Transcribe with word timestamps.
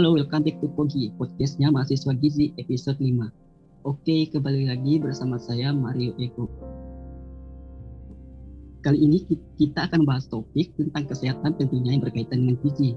Halo, 0.00 0.16
welcome 0.16 0.48
back 0.48 0.56
to 0.64 0.68
Pogi, 0.72 1.12
podcastnya 1.12 1.68
mahasiswa 1.68 2.16
Gizi 2.16 2.56
episode 2.56 2.96
5. 3.04 3.84
Oke, 3.84 4.32
kembali 4.32 4.72
lagi 4.72 4.96
bersama 4.96 5.36
saya 5.36 5.76
Mario 5.76 6.16
Eko. 6.16 6.48
Kali 8.80 8.96
ini 8.96 9.20
kita 9.60 9.92
akan 9.92 10.08
bahas 10.08 10.24
topik 10.24 10.72
tentang 10.80 11.04
kesehatan 11.04 11.52
tentunya 11.60 11.92
yang 11.92 12.00
berkaitan 12.00 12.48
dengan 12.48 12.56
gizi. 12.64 12.96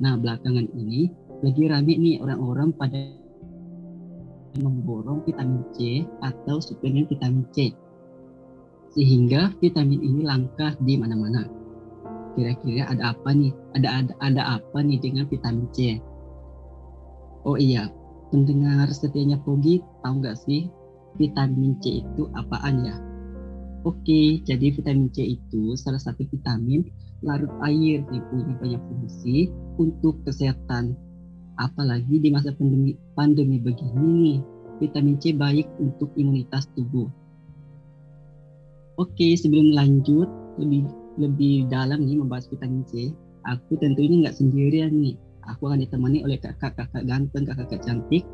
Nah, 0.00 0.16
belakangan 0.16 0.72
ini 0.72 1.12
lagi 1.44 1.68
rame 1.68 1.92
nih 2.00 2.16
orang-orang 2.24 2.72
pada 2.72 2.96
memborong 4.56 5.28
vitamin 5.28 5.68
C 5.76 6.08
atau 6.24 6.64
suplemen 6.64 7.04
vitamin 7.12 7.44
C. 7.52 7.76
Sehingga 8.96 9.52
vitamin 9.60 10.00
ini 10.00 10.24
langka 10.24 10.72
di 10.80 10.96
mana-mana. 10.96 11.44
Kira-kira 12.32 12.88
ada 12.88 13.12
apa 13.12 13.36
nih? 13.36 13.52
Ada 13.76 13.88
ada 14.00 14.12
ada 14.24 14.42
apa 14.56 14.80
nih 14.80 14.96
dengan 14.96 15.28
vitamin 15.28 15.68
C? 15.76 16.00
Oh 17.48 17.56
iya, 17.56 17.88
pendengar 18.28 18.92
setianya 18.92 19.40
Pogi 19.40 19.80
tahu 20.04 20.20
nggak 20.20 20.36
sih 20.36 20.68
vitamin 21.16 21.80
C 21.80 22.04
itu 22.04 22.28
apaan 22.36 22.84
ya? 22.84 22.92
Oke, 23.88 24.44
jadi 24.44 24.68
vitamin 24.68 25.08
C 25.08 25.40
itu 25.40 25.72
salah 25.80 25.96
satu 25.96 26.28
vitamin 26.28 26.84
larut 27.24 27.48
air 27.64 28.04
yang 28.04 28.24
punya 28.28 28.52
banyak 28.52 28.82
fungsi 28.84 29.48
untuk 29.80 30.20
kesehatan. 30.28 30.92
Apalagi 31.56 32.20
di 32.20 32.28
masa 32.28 32.52
pandemi, 32.52 33.00
pandemi 33.16 33.56
begini 33.56 33.96
nih, 33.96 34.38
vitamin 34.84 35.16
C 35.16 35.32
baik 35.32 35.72
untuk 35.80 36.12
imunitas 36.20 36.68
tubuh. 36.76 37.08
Oke, 39.00 39.32
sebelum 39.40 39.72
lanjut 39.72 40.28
lebih 40.60 40.84
lebih 41.16 41.64
dalam 41.72 42.04
nih 42.04 42.20
membahas 42.20 42.44
vitamin 42.52 42.84
C, 42.84 43.08
aku 43.48 43.80
tentunya 43.80 44.28
nggak 44.28 44.36
sendirian 44.36 44.92
nih 44.92 45.16
Aku 45.48 45.72
akan 45.72 45.80
ditemani 45.80 46.20
oleh 46.28 46.36
kakak-kakak 46.36 47.08
ganteng, 47.08 47.48
kakak-kakak 47.48 47.80
cantik 47.80 48.24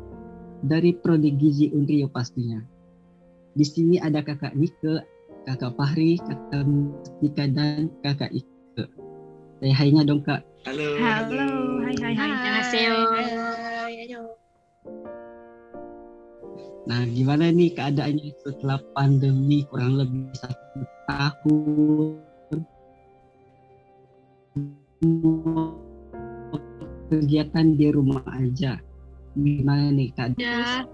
dari 0.67 0.91
Prodi 0.91 1.31
Gizi 1.39 1.71
Unrio 1.71 2.11
pastinya. 2.11 2.59
Di 3.55 3.63
sini 3.63 3.95
ada 3.95 4.19
kakak 4.19 4.51
Nike, 4.51 4.99
kakak 5.47 5.71
Fahri, 5.79 6.19
kakak 6.19 6.67
Mustika 6.67 7.47
dan 7.47 7.87
kakak 8.03 8.35
Ike. 8.35 8.83
Saya 9.63 9.73
hai 9.79 9.95
dong 10.03 10.19
kak. 10.27 10.43
Halo. 10.67 10.87
Halo. 10.99 11.47
Hai 11.87 11.95
hai 12.03 12.13
hai. 12.19 12.27
Annyeonghaseyo. 12.35 12.99
Nah, 16.85 17.01
gimana 17.09 17.49
nih 17.49 17.73
keadaannya 17.73 18.29
setelah 18.45 18.77
pandemi 18.93 19.65
kurang 19.71 19.97
lebih 19.97 20.29
satu 20.37 20.85
tahun? 21.09 22.21
Kegiatan 27.09 27.75
di 27.75 27.87
rumah 27.93 28.23
aja. 28.31 28.79
Gimana 29.35 29.91
nih 29.91 30.09
kak? 30.15 30.39
Ya. 30.39 30.87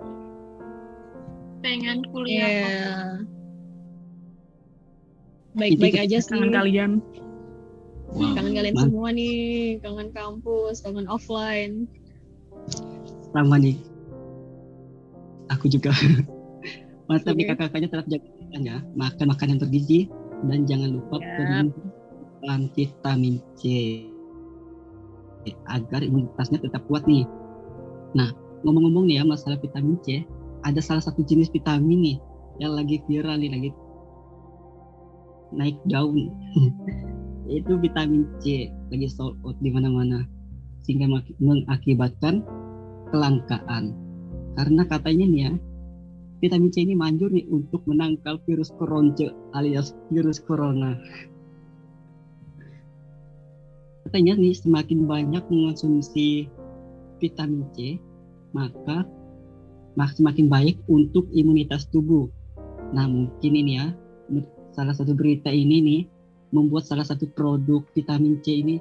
Pengen 1.62 2.02
kuliah 2.10 2.50
yeah. 2.50 3.22
baik-baik 5.54 6.02
aja 6.02 6.18
sih. 6.18 6.34
kangen 6.34 6.50
kalian. 6.50 6.92
Wow. 8.12 8.34
kangen 8.34 8.54
kalian 8.58 8.76
Man. 8.76 8.84
semua 8.90 9.10
nih. 9.14 9.78
Kangen 9.86 10.10
kampus 10.12 10.82
kangen 10.82 11.06
offline. 11.06 11.86
Sama 13.32 13.62
nih. 13.62 13.78
Aku 15.54 15.70
juga. 15.70 15.94
Mantap 17.08 17.36
nih 17.38 17.46
kakak-kakaknya 17.54 17.88
tetap 17.92 18.08
jaga 18.10 18.30
ya. 18.58 18.78
Makan 18.98 19.26
makan 19.30 19.48
yang 19.56 19.60
bergizi 19.62 20.00
dan 20.50 20.66
jangan 20.66 20.98
lupa 20.98 21.22
yep. 21.22 21.70
vitamin 22.74 23.38
C 23.54 23.62
agar 25.70 26.02
imunitasnya 26.06 26.62
tetap 26.62 26.86
kuat 26.86 27.06
nih. 27.10 27.26
Nah, 28.14 28.30
ngomong-ngomong 28.66 29.10
nih 29.10 29.22
ya 29.22 29.24
masalah 29.26 29.58
vitamin 29.58 29.98
C, 30.06 30.26
ada 30.62 30.80
salah 30.84 31.02
satu 31.02 31.26
jenis 31.26 31.50
vitamin 31.50 32.00
nih 32.02 32.18
yang 32.62 32.78
lagi 32.78 33.02
viral 33.10 33.42
nih 33.42 33.52
lagi 33.52 33.70
naik 35.52 35.78
daun. 35.90 36.30
itu 37.52 37.74
vitamin 37.82 38.24
C 38.40 38.72
lagi 38.94 39.08
sold 39.12 39.36
out 39.44 39.58
di 39.60 39.70
mana-mana 39.74 40.24
sehingga 40.86 41.10
mengakibatkan 41.42 42.46
kelangkaan. 43.12 43.94
Karena 44.56 44.84
katanya 44.88 45.26
nih 45.28 45.42
ya, 45.48 45.52
vitamin 46.42 46.72
C 46.74 46.84
ini 46.84 46.96
manjur 46.98 47.30
nih 47.30 47.46
untuk 47.54 47.86
menangkal 47.86 48.42
virus 48.50 48.74
koronce 48.76 49.30
alias 49.54 49.94
virus 50.10 50.42
corona 50.42 50.98
katanya 54.08 54.38
nih 54.38 54.56
semakin 54.56 55.06
banyak 55.06 55.44
mengonsumsi 55.48 56.50
vitamin 57.22 57.66
C 57.78 58.02
maka 58.52 59.06
semakin 59.96 60.48
baik 60.50 60.82
untuk 60.90 61.28
imunitas 61.32 61.88
tubuh. 61.92 62.28
Nah 62.92 63.08
mungkin 63.08 63.54
ini 63.54 63.78
ya 63.78 63.94
salah 64.72 64.96
satu 64.96 65.14
berita 65.16 65.52
ini 65.52 65.78
nih 65.84 66.02
membuat 66.52 66.88
salah 66.88 67.08
satu 67.08 67.28
produk 67.32 67.84
vitamin 67.96 68.40
C 68.44 68.64
ini 68.64 68.76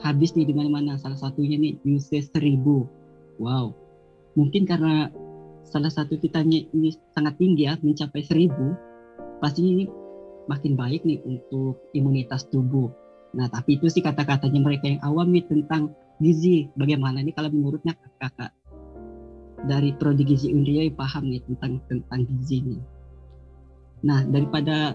habis 0.00 0.34
nih 0.34 0.48
di 0.48 0.54
mana-mana. 0.56 0.98
Salah 0.98 1.18
satunya 1.20 1.56
nih 1.60 1.78
UC 1.84 2.32
1000. 2.32 3.40
Wow. 3.40 3.74
Mungkin 4.34 4.66
karena 4.66 5.10
salah 5.64 5.92
satu 5.92 6.18
vitamin 6.18 6.66
ini 6.74 6.92
sangat 7.14 7.38
tinggi 7.38 7.70
ya, 7.70 7.78
mencapai 7.78 8.20
1000, 8.20 8.50
pasti 9.38 9.60
ini 9.62 9.84
makin 10.50 10.74
baik 10.74 11.06
nih 11.06 11.22
untuk 11.24 11.80
imunitas 11.96 12.44
tubuh. 12.50 12.90
Nah, 13.34 13.50
tapi 13.50 13.76
itu 13.76 13.90
sih 13.90 14.00
kata-katanya 14.00 14.60
mereka 14.62 14.86
yang 14.86 15.02
awam 15.02 15.34
nih 15.34 15.44
tentang 15.46 15.90
gizi. 16.22 16.70
Bagaimana 16.78 17.20
nih 17.20 17.34
kalau 17.34 17.50
menurutnya 17.50 17.98
kakak 18.22 18.54
dari 19.64 19.90
prodi 19.96 20.22
gizi 20.22 20.52
Undria 20.54 20.86
paham 20.94 21.28
nih 21.28 21.42
tentang 21.42 21.82
tentang 21.90 22.20
gizi 22.30 22.62
ini. 22.62 22.78
Nah, 24.04 24.22
daripada 24.28 24.94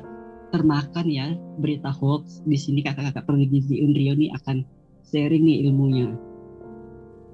termakan 0.50 1.06
ya 1.10 1.34
berita 1.62 1.94
hoax 1.94 2.42
di 2.48 2.58
sini 2.58 2.82
kakak-kakak 2.82 3.28
prodi 3.28 3.46
gizi 3.50 3.84
Undrio 3.84 4.16
nih 4.16 4.32
akan 4.34 4.64
sharing 5.04 5.44
nih 5.44 5.68
ilmunya. 5.68 6.16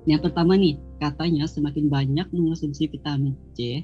Yang 0.05 0.29
pertama 0.29 0.53
nih, 0.53 0.77
katanya 1.01 1.49
semakin 1.49 1.89
banyak 1.89 2.27
mengonsumsi 2.29 2.87
vitamin 2.93 3.33
C, 3.57 3.83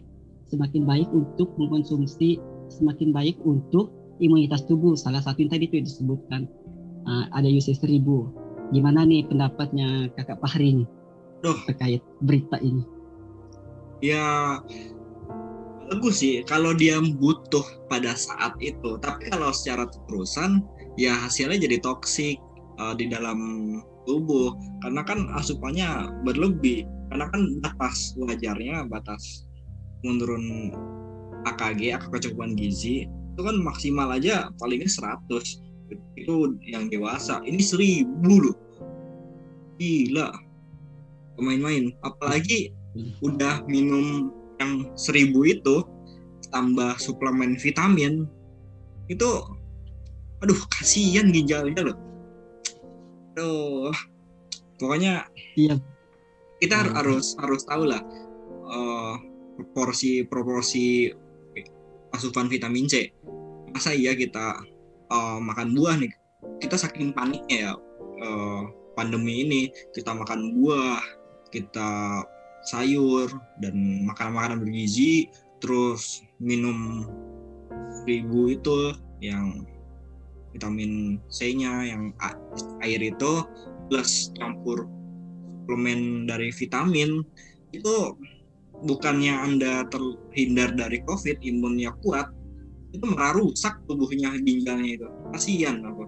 semakin 0.53 0.85
baik 0.85 1.09
untuk 1.09 1.57
mengkonsumsi, 1.57 2.37
semakin 2.69 3.09
baik 3.09 3.41
untuk 3.41 3.89
imunitas 4.21 4.63
tubuh. 4.69 4.93
Salah 4.93 5.19
satu 5.19 5.41
yang 5.41 5.51
tadi 5.51 5.65
itu 5.65 5.81
disebutkan 5.81 6.45
uh, 7.05 7.25
ada 7.33 7.47
UC 7.47 7.77
1000. 7.77 8.01
Gimana 8.71 9.03
nih 9.03 9.27
pendapatnya 9.27 10.07
Kakak 10.15 10.39
Fahri 10.39 10.83
nih 10.83 10.89
Duh. 11.43 11.57
terkait 11.67 12.01
berita 12.23 12.55
ini? 12.61 12.85
Ya 14.01 14.57
bagus 15.91 16.23
sih 16.23 16.41
kalau 16.47 16.71
dia 16.71 16.97
butuh 17.01 17.63
pada 17.91 18.15
saat 18.15 18.55
itu. 18.63 18.97
Tapi 19.01 19.27
kalau 19.29 19.51
secara 19.51 19.89
terusan 20.07 20.63
ya 20.95 21.13
hasilnya 21.27 21.59
jadi 21.59 21.77
toksik 21.83 22.39
uh, 22.79 22.95
di 22.95 23.11
dalam 23.11 23.39
tubuh 24.05 24.57
karena 24.81 25.01
kan 25.05 25.29
asupannya 25.37 26.09
berlebih 26.25 26.89
karena 27.13 27.29
kan 27.29 27.41
batas 27.61 28.17
wajarnya 28.17 28.87
batas 28.89 29.45
menurun 30.01 30.73
AKG 31.45 31.93
angka 31.93 32.07
kecukupan 32.17 32.57
gizi 32.57 33.05
itu 33.05 33.41
kan 33.41 33.57
maksimal 33.61 34.09
aja 34.09 34.49
palingnya 34.57 34.89
100 34.89 35.70
itu 36.15 36.55
yang 36.63 36.87
dewasa. 36.87 37.41
Ini 37.43 37.61
seribu 37.61 38.49
loh. 38.49 38.57
Gila. 39.79 40.29
Main-main 41.41 41.89
apalagi 42.05 42.69
udah 43.25 43.65
minum 43.65 44.29
yang 44.61 44.93
seribu 44.93 45.41
itu 45.47 45.81
tambah 46.53 46.99
suplemen 47.01 47.55
vitamin 47.57 48.27
itu 49.09 49.29
aduh 50.43 50.61
kasihan 50.69 51.33
ginjalnya 51.33 51.91
loh. 51.91 51.97
Aduh. 53.33 53.95
Pokoknya 54.81 55.29
iya. 55.53 55.77
kita 56.57 56.81
hmm. 56.81 56.93
harus 56.97 57.37
harus 57.37 57.61
tahu 57.69 57.85
lah 57.85 58.01
uh, 58.65 59.13
proporsi 59.57 60.25
proporsi 60.25 61.13
asupan 62.13 62.49
vitamin 62.49 62.89
C. 62.89 63.13
Masa 63.71 63.93
iya 63.93 64.17
kita 64.17 64.70
uh, 65.11 65.37
makan 65.43 65.75
buah 65.75 65.99
nih. 65.99 66.11
Kita 66.57 66.79
saking 66.79 67.13
paniknya 67.13 67.69
ya 67.69 67.73
uh, 68.23 68.63
pandemi 68.95 69.45
ini 69.45 69.61
kita 69.93 70.15
makan 70.15 70.57
buah 70.57 71.01
kita 71.51 72.23
sayur 72.65 73.27
dan 73.59 74.05
makan 74.07 74.37
makanan 74.37 74.57
bergizi 74.63 75.27
terus 75.61 76.25
minum 76.41 77.05
ribu 78.05 78.53
itu 78.53 78.93
yang 79.21 79.65
vitamin 80.53 81.21
C-nya 81.29 81.85
yang 81.85 82.03
air 82.81 83.01
itu 83.01 83.45
plus 83.87 84.33
campur 84.37 84.89
suplemen 85.61 86.25
dari 86.27 86.51
vitamin 86.51 87.23
itu 87.71 88.17
bukannya 88.83 89.31
anda 89.31 89.85
terhindar 89.87 90.73
dari 90.75 90.99
covid 91.05 91.37
imunnya 91.39 91.93
kuat 92.03 92.27
itu 92.91 93.05
malah 93.07 93.33
rusak 93.39 93.79
tubuhnya 93.87 94.35
ginjalnya 94.43 94.99
itu. 94.99 95.07
Kasihan 95.31 95.79
aku. 95.83 96.03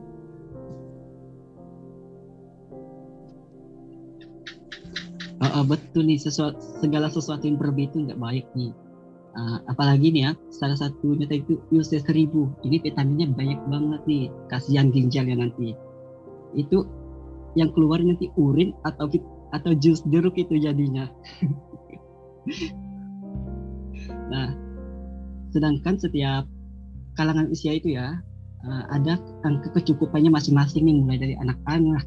Oh, 5.43 5.59
oh, 5.59 5.63
betul 5.67 6.07
nih 6.07 6.19
sesuatu, 6.19 6.59
segala 6.79 7.11
sesuatu 7.11 7.43
yang 7.43 7.59
itu 7.59 7.97
nggak 8.07 8.19
baik 8.19 8.47
nih. 8.55 8.71
Uh, 9.33 9.57
apalagi 9.65 10.13
nih 10.13 10.29
ya 10.29 10.31
salah 10.53 10.77
satunya 10.77 11.25
itu 11.27 11.59
UC 11.73 12.05
seribu. 12.05 12.51
Ini 12.63 12.79
vitaminnya 12.79 13.27
banyak 13.33 13.59
banget 13.67 14.01
nih 14.05 14.23
kasihan 14.47 14.93
ginjalnya 14.93 15.43
nanti. 15.43 15.75
Itu 16.53 16.85
yang 17.57 17.73
keluar 17.73 17.99
nanti 17.99 18.29
urin 18.37 18.71
atau 18.85 19.09
atau 19.51 19.71
jus 19.79 20.03
jeruk 20.11 20.35
itu 20.35 20.59
jadinya. 20.59 21.07
Nah 24.23 24.49
sedangkan 25.53 25.95
setiap 26.01 26.49
kalangan 27.13 27.49
usia 27.49 27.77
itu 27.77 27.95
ya 27.97 28.19
uh, 28.65 28.83
ada 28.93 29.19
angka 29.45 29.69
kecukupannya 29.77 30.33
masing-masing 30.33 30.85
nih 30.87 30.95
mulai 31.01 31.19
dari 31.19 31.35
anak-anak 31.37 32.05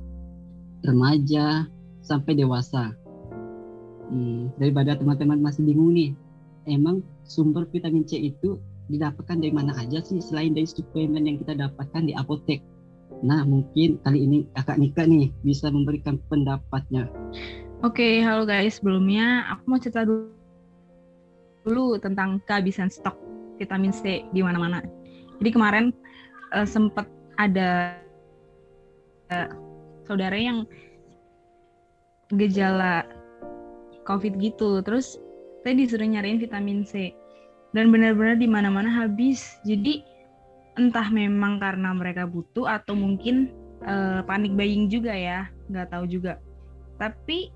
remaja 0.84 1.66
sampai 2.02 2.38
dewasa 2.38 2.94
hmm, 4.10 4.54
daripada 4.58 4.94
teman-teman 4.94 5.42
masih 5.42 5.66
bingung 5.66 5.94
nih 5.94 6.14
emang 6.66 7.02
sumber 7.26 7.66
vitamin 7.70 8.06
C 8.06 8.18
itu 8.18 8.58
didapatkan 8.86 9.42
dari 9.42 9.50
mana 9.50 9.74
aja 9.78 9.98
sih 10.02 10.22
selain 10.22 10.54
dari 10.54 10.66
suplemen 10.66 11.26
yang 11.26 11.42
kita 11.42 11.58
dapatkan 11.58 12.06
di 12.06 12.14
apotek. 12.14 12.62
Nah, 13.24 13.42
mungkin 13.42 13.98
kali 14.06 14.28
ini 14.28 14.38
Kakak 14.54 14.78
Nika 14.78 15.02
nih 15.08 15.32
bisa 15.42 15.72
memberikan 15.72 16.22
pendapatnya. 16.30 17.10
Oke, 17.82 18.22
halo 18.22 18.46
guys. 18.46 18.78
Sebelumnya 18.78 19.50
aku 19.50 19.62
mau 19.66 19.80
cerita 19.82 20.06
dulu 20.06 21.98
tentang 21.98 22.38
kehabisan 22.46 22.86
stok 22.92 23.18
vitamin 23.56 23.92
C 23.92 24.24
di 24.30 24.40
mana-mana. 24.40 24.80
Jadi 25.40 25.50
kemarin 25.52 25.84
uh, 26.52 26.64
eh, 26.64 26.68
sempat 26.68 27.08
ada 27.36 28.00
uh, 29.32 29.50
saudara 30.08 30.36
yang 30.36 30.64
gejala 32.32 33.04
COVID 34.08 34.38
gitu. 34.40 34.80
Terus 34.80 35.20
saya 35.66 35.74
disuruh 35.76 36.06
nyariin 36.06 36.40
vitamin 36.40 36.86
C. 36.86 37.12
Dan 37.74 37.92
benar-benar 37.92 38.40
di 38.40 38.48
mana-mana 38.48 38.88
habis. 38.88 39.58
Jadi 39.66 40.00
entah 40.80 41.08
memang 41.12 41.60
karena 41.60 41.92
mereka 41.92 42.24
butuh 42.24 42.68
atau 42.68 42.96
mungkin 42.96 43.52
uh, 43.84 44.24
panik 44.24 44.54
buying 44.56 44.88
juga 44.88 45.12
ya. 45.12 45.50
Nggak 45.68 45.92
tahu 45.92 46.04
juga. 46.08 46.40
Tapi 46.96 47.52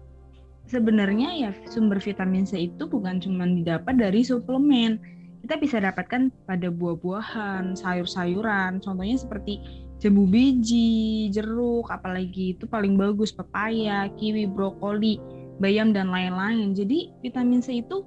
sebenarnya 0.69 1.35
ya 1.35 1.51
sumber 1.67 1.99
vitamin 1.99 2.45
C 2.45 2.69
itu 2.69 2.85
bukan 2.87 3.19
cuma 3.19 3.49
didapat 3.49 3.97
dari 3.97 4.21
suplemen 4.23 5.01
kita 5.41 5.55
bisa 5.57 5.77
dapatkan 5.81 6.29
pada 6.45 6.69
buah-buahan 6.69 7.77
sayur-sayuran 7.77 8.85
contohnya 8.85 9.17
seperti 9.17 9.61
jambu 10.01 10.25
biji 10.25 11.29
jeruk 11.33 11.89
apalagi 11.93 12.57
itu 12.57 12.65
paling 12.65 12.97
bagus 12.97 13.33
pepaya 13.33 14.09
kiwi 14.17 14.49
brokoli 14.49 15.21
bayam 15.61 15.93
dan 15.93 16.09
lain-lain. 16.09 16.73
Jadi 16.73 17.13
vitamin 17.21 17.61
C 17.61 17.85
itu 17.85 18.03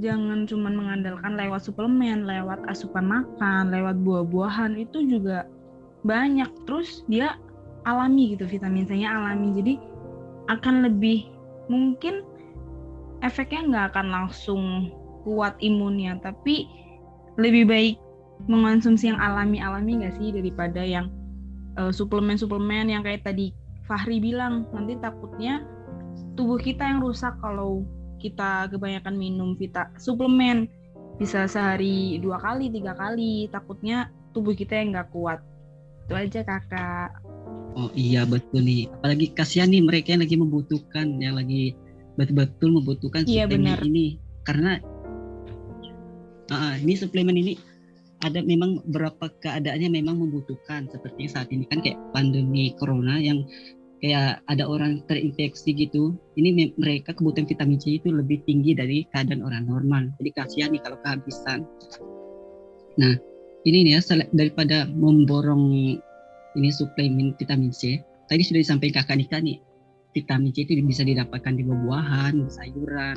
jangan 0.00 0.48
cuma 0.48 0.72
mengandalkan 0.72 1.36
lewat 1.36 1.68
suplemen, 1.68 2.24
lewat 2.24 2.64
asupan 2.66 3.04
makan, 3.06 3.68
lewat 3.68 4.00
buah-buahan 4.00 4.80
itu 4.80 5.04
juga 5.04 5.44
banyak. 6.02 6.48
Terus 6.64 7.04
dia 7.06 7.36
alami 7.84 8.34
gitu 8.34 8.48
vitamin 8.48 8.88
C-nya 8.88 9.12
alami. 9.12 9.52
Jadi 9.52 9.74
akan 10.48 10.88
lebih 10.88 11.28
mungkin 11.68 12.24
efeknya 13.20 13.60
nggak 13.68 13.86
akan 13.94 14.06
langsung 14.08 14.62
kuat 15.22 15.56
imunnya, 15.60 16.18
tapi 16.20 16.68
lebih 17.40 17.64
baik 17.68 17.96
mengonsumsi 18.48 19.12
yang 19.12 19.20
alami-alami 19.20 20.00
nggak 20.00 20.16
sih 20.16 20.32
daripada 20.32 20.80
yang 20.80 21.12
uh, 21.76 21.92
suplemen-suplemen 21.92 22.88
yang 22.88 23.04
kayak 23.04 23.24
tadi 23.24 23.52
Fahri 23.84 24.22
bilang. 24.22 24.70
Nanti 24.70 24.96
takutnya 25.02 25.66
tubuh 26.38 26.56
kita 26.56 26.86
yang 26.86 27.02
rusak 27.02 27.34
kalau 27.42 27.82
kita 28.22 28.70
kebanyakan 28.70 29.18
minum 29.18 29.58
vita 29.58 29.90
suplemen. 29.98 30.70
Bisa 31.20 31.44
sehari 31.44 32.16
dua 32.22 32.40
kali 32.40 32.72
tiga 32.72 32.96
kali 32.96 33.50
takutnya 33.52 34.08
tubuh 34.32 34.54
kita 34.56 34.78
yang 34.78 34.94
nggak 34.94 35.10
kuat. 35.12 35.42
Itu 36.06 36.14
aja 36.16 36.40
kakak. 36.46 37.10
Oh 37.76 37.90
iya 37.92 38.24
betul 38.24 38.64
nih. 38.64 38.88
Apalagi 39.00 39.26
kasihan 39.36 39.68
nih 39.68 39.84
mereka 39.84 40.16
yang 40.16 40.22
lagi 40.24 40.36
membutuhkan 40.38 41.06
yang 41.20 41.34
lagi 41.36 41.76
betul-betul 42.18 42.68
membutuhkan 42.72 43.22
iya, 43.28 43.44
benar. 43.46 43.84
ini. 43.84 44.16
Karena 44.46 44.80
uh, 46.50 46.74
ini 46.76 46.94
suplemen 46.98 47.38
ini 47.38 47.54
ada 48.20 48.44
memang 48.44 48.84
beberapa 48.84 49.32
keadaannya 49.40 49.88
memang 49.96 50.20
membutuhkan 50.20 50.92
seperti 50.92 51.30
saat 51.32 51.48
ini 51.48 51.64
kan 51.64 51.80
kayak 51.80 51.96
pandemi 52.12 52.76
corona 52.76 53.16
yang 53.16 53.48
kayak 54.04 54.44
ada 54.48 54.68
orang 54.68 55.00
terinfeksi 55.08 55.72
gitu. 55.72 56.16
Ini 56.36 56.76
mereka 56.76 57.16
kebutuhan 57.16 57.48
vitamin 57.48 57.80
C 57.80 57.96
itu 57.96 58.12
lebih 58.12 58.44
tinggi 58.44 58.76
dari 58.76 59.08
keadaan 59.08 59.40
orang 59.40 59.64
normal. 59.64 60.02
Jadi 60.20 60.30
kasihan 60.36 60.68
nih 60.72 60.82
kalau 60.84 61.00
kehabisan. 61.00 61.64
Nah 63.00 63.14
ini 63.64 63.78
nih 63.88 64.00
ya 64.00 64.00
daripada 64.36 64.88
memborong 64.88 65.72
ini 66.56 66.70
suplemen 66.72 67.36
vitamin 67.36 67.72
C 67.72 68.00
tadi 68.26 68.42
sudah 68.44 68.60
disampaikan 68.62 69.04
kakak 69.04 69.16
Nika 69.20 69.38
nih 69.40 69.58
vitamin 70.16 70.50
C 70.54 70.64
itu 70.64 70.80
bisa 70.82 71.04
didapatkan 71.04 71.54
di 71.54 71.62
buah-buahan 71.62 72.34
sayuran 72.48 73.16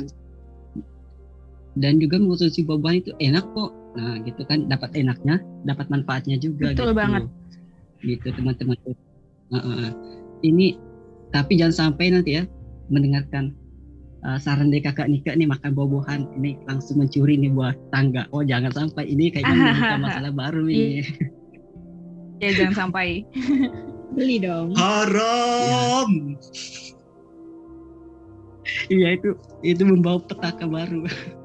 dan 1.77 1.97
juga 1.97 2.21
mengkonsumsi 2.21 2.65
buah-buahan 2.65 2.97
itu 3.01 3.11
enak 3.17 3.45
kok 3.53 3.71
nah 3.93 4.17
gitu 4.25 4.41
kan 4.49 4.65
dapat 4.65 4.89
enaknya 4.97 5.37
dapat 5.69 5.85
manfaatnya 5.93 6.37
juga 6.41 6.73
betul 6.73 6.93
gitu. 6.93 6.97
banget 6.97 7.23
gitu 8.01 8.27
teman-teman 8.33 8.77
uh, 9.53 9.57
uh 9.57 9.89
ini 10.43 10.75
tapi 11.31 11.55
jangan 11.55 11.89
sampai 11.89 12.11
nanti 12.11 12.37
ya 12.41 12.43
mendengarkan 12.91 13.55
uh, 14.23 14.39
saran 14.39 14.71
dari 14.71 14.81
kakak 14.83 15.11
Nika 15.11 15.35
nih 15.35 15.47
makan 15.47 15.71
buah-buahan 15.75 16.21
ini 16.39 16.59
langsung 16.67 16.99
mencuri 17.03 17.39
nih 17.39 17.51
buah 17.51 17.75
tangga. 17.91 18.27
Oh 18.31 18.41
jangan 18.41 18.71
sampai 18.71 19.07
ini 19.11 19.29
kayaknya 19.29 19.55
membuka 19.59 19.97
masalah 19.99 20.31
baru 20.33 20.63
ini. 20.67 21.03
ya 22.39 22.49
jangan 22.55 22.87
sampai. 22.87 23.23
Beli 24.15 24.37
dong. 24.45 24.77
Haram. 24.77 26.37
Iya 28.93 29.07
itu 29.17 29.29
itu 29.65 29.81
membawa 29.83 30.21
petaka 30.21 30.69
baru. 30.69 31.07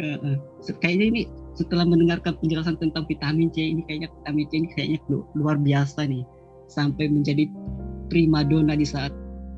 uh. 0.00 0.38
Kayaknya 0.80 1.06
ini 1.10 1.22
setelah 1.54 1.86
mendengarkan 1.86 2.34
penjelasan 2.42 2.76
tentang 2.82 3.06
vitamin 3.06 3.46
C 3.54 3.62
ini 3.62 3.86
kayaknya 3.86 4.10
vitamin 4.10 4.46
C 4.50 4.52
ini 4.58 4.68
kayaknya 4.74 4.98
luar 5.38 5.56
biasa 5.60 6.06
nih 6.10 6.26
sampai 6.66 7.06
menjadi 7.06 7.46
primadona 8.10 8.74
di 8.74 8.86
saat 8.86 9.14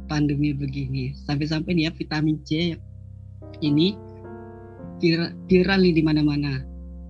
pandemi 0.07 0.53
begini. 0.53 1.17
Sampai-sampai 1.27 1.73
nih 1.73 1.85
ya 1.89 1.93
vitamin 1.95 2.37
C 2.45 2.77
ini 3.65 3.97
viral, 5.01 5.81
nih 5.81 5.95
di 5.97 6.03
mana-mana. 6.05 6.65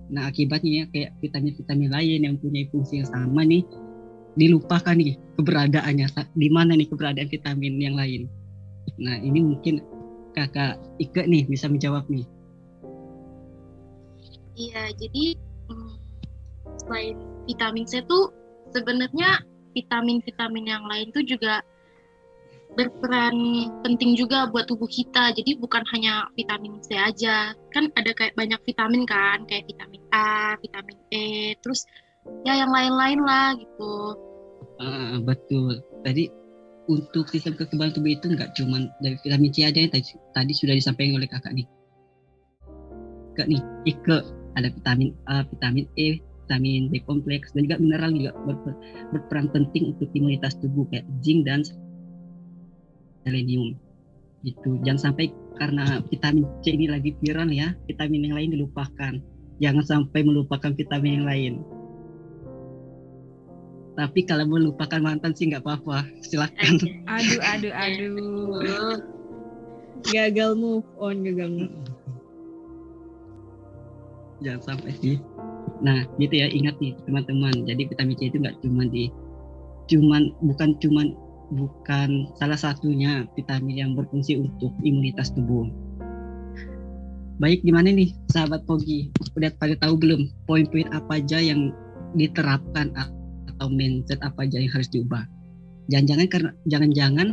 Nah 0.07 0.31
akibatnya 0.31 0.83
ya 0.83 0.85
kayak 0.91 1.11
vitamin-vitamin 1.19 1.91
lain 1.91 2.19
yang 2.23 2.35
punya 2.39 2.63
fungsi 2.71 3.03
yang 3.03 3.09
sama 3.11 3.43
nih 3.43 3.63
dilupakan 4.39 4.95
nih 4.95 5.19
keberadaannya. 5.35 6.07
Di 6.35 6.49
mana 6.51 6.79
nih 6.79 6.87
keberadaan 6.87 7.27
vitamin 7.27 7.75
yang 7.79 7.95
lain? 7.99 8.31
Nah 9.03 9.19
ini 9.19 9.43
mungkin 9.43 9.83
kakak 10.31 10.79
Ika 11.01 11.27
nih 11.27 11.43
bisa 11.49 11.67
menjawab 11.67 12.07
nih. 12.07 12.23
Iya, 14.57 14.89
jadi 14.97 15.37
hmm, 15.69 15.93
selain 16.81 17.17
vitamin 17.45 17.85
C 17.85 18.01
tuh 18.09 18.33
sebenarnya 18.73 19.45
vitamin-vitamin 19.77 20.65
yang 20.65 20.83
lain 20.89 21.13
tuh 21.13 21.21
juga 21.21 21.61
berperan 22.73 23.37
penting 23.85 24.17
juga 24.17 24.49
buat 24.49 24.65
tubuh 24.65 24.89
kita. 24.89 25.33
Jadi 25.37 25.61
bukan 25.61 25.85
hanya 25.93 26.25
vitamin 26.33 26.81
C 26.81 26.97
aja. 26.97 27.53
Kan 27.69 27.93
ada 27.93 28.09
kayak 28.17 28.33
banyak 28.33 28.57
vitamin 28.65 29.05
kan, 29.05 29.45
kayak 29.45 29.69
vitamin 29.69 30.01
A, 30.09 30.57
vitamin 30.57 30.97
E, 31.13 31.53
terus 31.61 31.85
ya 32.41 32.57
yang 32.57 32.73
lain-lain 32.73 33.21
lah 33.21 33.53
gitu. 33.57 33.93
Uh, 34.81 35.21
betul. 35.21 35.85
Tadi 36.01 36.33
untuk 36.89 37.29
sistem 37.29 37.53
kekebalan 37.53 37.93
tubuh 37.93 38.13
itu 38.13 38.25
nggak 38.25 38.57
cuma 38.57 38.89
dari 39.05 39.21
vitamin 39.21 39.53
C 39.53 39.69
aja 39.69 39.79
yang 39.85 39.93
tadi, 39.93 40.17
tadi 40.33 40.53
sudah 40.57 40.73
disampaikan 40.73 41.21
oleh 41.21 41.29
kakak 41.29 41.53
nih. 41.53 41.67
Kak 43.37 43.45
nih, 43.45 43.61
Ike 43.85 44.17
ada 44.57 44.73
vitamin 44.73 45.13
A, 45.29 45.45
vitamin 45.45 45.85
E, 45.93 46.17
vitamin 46.47 46.89
B 46.89 47.03
kompleks 47.05 47.53
dan 47.53 47.69
juga 47.69 47.77
mineral 47.77 48.09
juga 48.15 48.33
ber, 48.41 48.55
berperan 49.13 49.53
penting 49.53 49.93
untuk 49.93 50.09
imunitas 50.17 50.57
tubuh 50.57 50.89
kayak 50.89 51.05
zinc 51.21 51.45
dan 51.45 51.61
selenium. 53.21 53.77
Itu 54.41 54.81
jangan 54.81 55.13
sampai 55.13 55.29
karena 55.61 56.01
vitamin 56.09 56.47
C 56.65 56.73
ini 56.73 56.87
lagi 56.89 57.13
viral 57.19 57.51
ya 57.53 57.75
vitamin 57.85 58.31
yang 58.31 58.35
lain 58.39 58.49
dilupakan. 58.57 59.13
Jangan 59.57 59.83
sampai 59.85 60.21
melupakan 60.25 60.73
vitamin 60.73 61.21
yang 61.21 61.27
lain. 61.27 61.53
Tapi 63.97 64.29
kalau 64.29 64.45
melupakan 64.45 65.01
mantan 65.01 65.33
sih 65.33 65.49
nggak 65.49 65.65
apa-apa. 65.65 66.05
Silahkan 66.25 66.73
aduh 67.05 67.41
aduh 67.43 67.73
aduh. 67.75 68.97
Gagal 70.07 70.53
move 70.55 70.85
on 71.01 71.25
gagal 71.25 71.49
move 71.51 71.96
jangan 74.41 74.61
sampai 74.63 74.93
sih 74.97 75.17
Nah, 75.81 76.07
gitu 76.17 76.33
ya 76.41 76.47
ingat 76.49 76.79
nih 76.81 76.97
teman-teman. 77.05 77.53
Jadi 77.67 77.81
vitamin 77.91 78.17
C 78.17 78.21
itu 78.31 78.37
nggak 78.41 78.57
cuma 78.65 78.83
di 78.89 79.11
cuman 79.87 80.35
bukan 80.43 80.75
cuman 80.83 81.07
bukan 81.55 82.27
salah 82.35 82.59
satunya 82.59 83.23
vitamin 83.39 83.75
yang 83.87 83.91
berfungsi 83.95 84.35
untuk 84.35 84.73
imunitas 84.83 85.31
tubuh. 85.31 85.69
Baik, 87.37 87.61
gimana 87.61 87.93
nih 87.93 88.17
sahabat 88.33 88.65
Pogi? 88.65 89.13
Udah 89.37 89.53
pada 89.61 89.77
tahu 89.77 89.93
belum 90.01 90.21
poin-poin 90.49 90.89
apa 90.89 91.21
aja 91.21 91.37
yang 91.37 91.69
diterapkan 92.17 92.89
atau 92.97 93.69
mindset 93.69 94.17
apa 94.25 94.49
aja 94.49 94.57
yang 94.57 94.73
harus 94.73 94.89
diubah? 94.89 95.23
Jangan-jangan 95.93 96.27
karena 96.27 96.51
jangan-jangan 96.65 97.27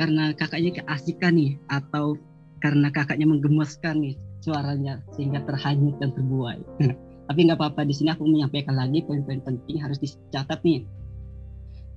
karena 0.00 0.24
kakaknya 0.34 0.80
keasikan 0.80 1.36
nih 1.36 1.60
atau 1.68 2.16
karena 2.64 2.88
kakaknya 2.88 3.28
menggemaskan 3.28 4.00
nih 4.00 4.16
suaranya 4.42 4.98
sehingga 5.14 5.40
terhanyut 5.46 5.96
dan 6.02 6.10
terbuai. 6.12 6.60
Tapi 7.30 7.38
nggak 7.46 7.58
apa-apa 7.58 7.86
di 7.86 7.94
sini 7.94 8.10
aku 8.10 8.26
menyampaikan 8.26 8.74
lagi 8.74 9.00
poin-poin 9.06 9.40
penting 9.40 9.78
harus 9.78 10.02
dicatat 10.02 10.60
nih. 10.66 10.84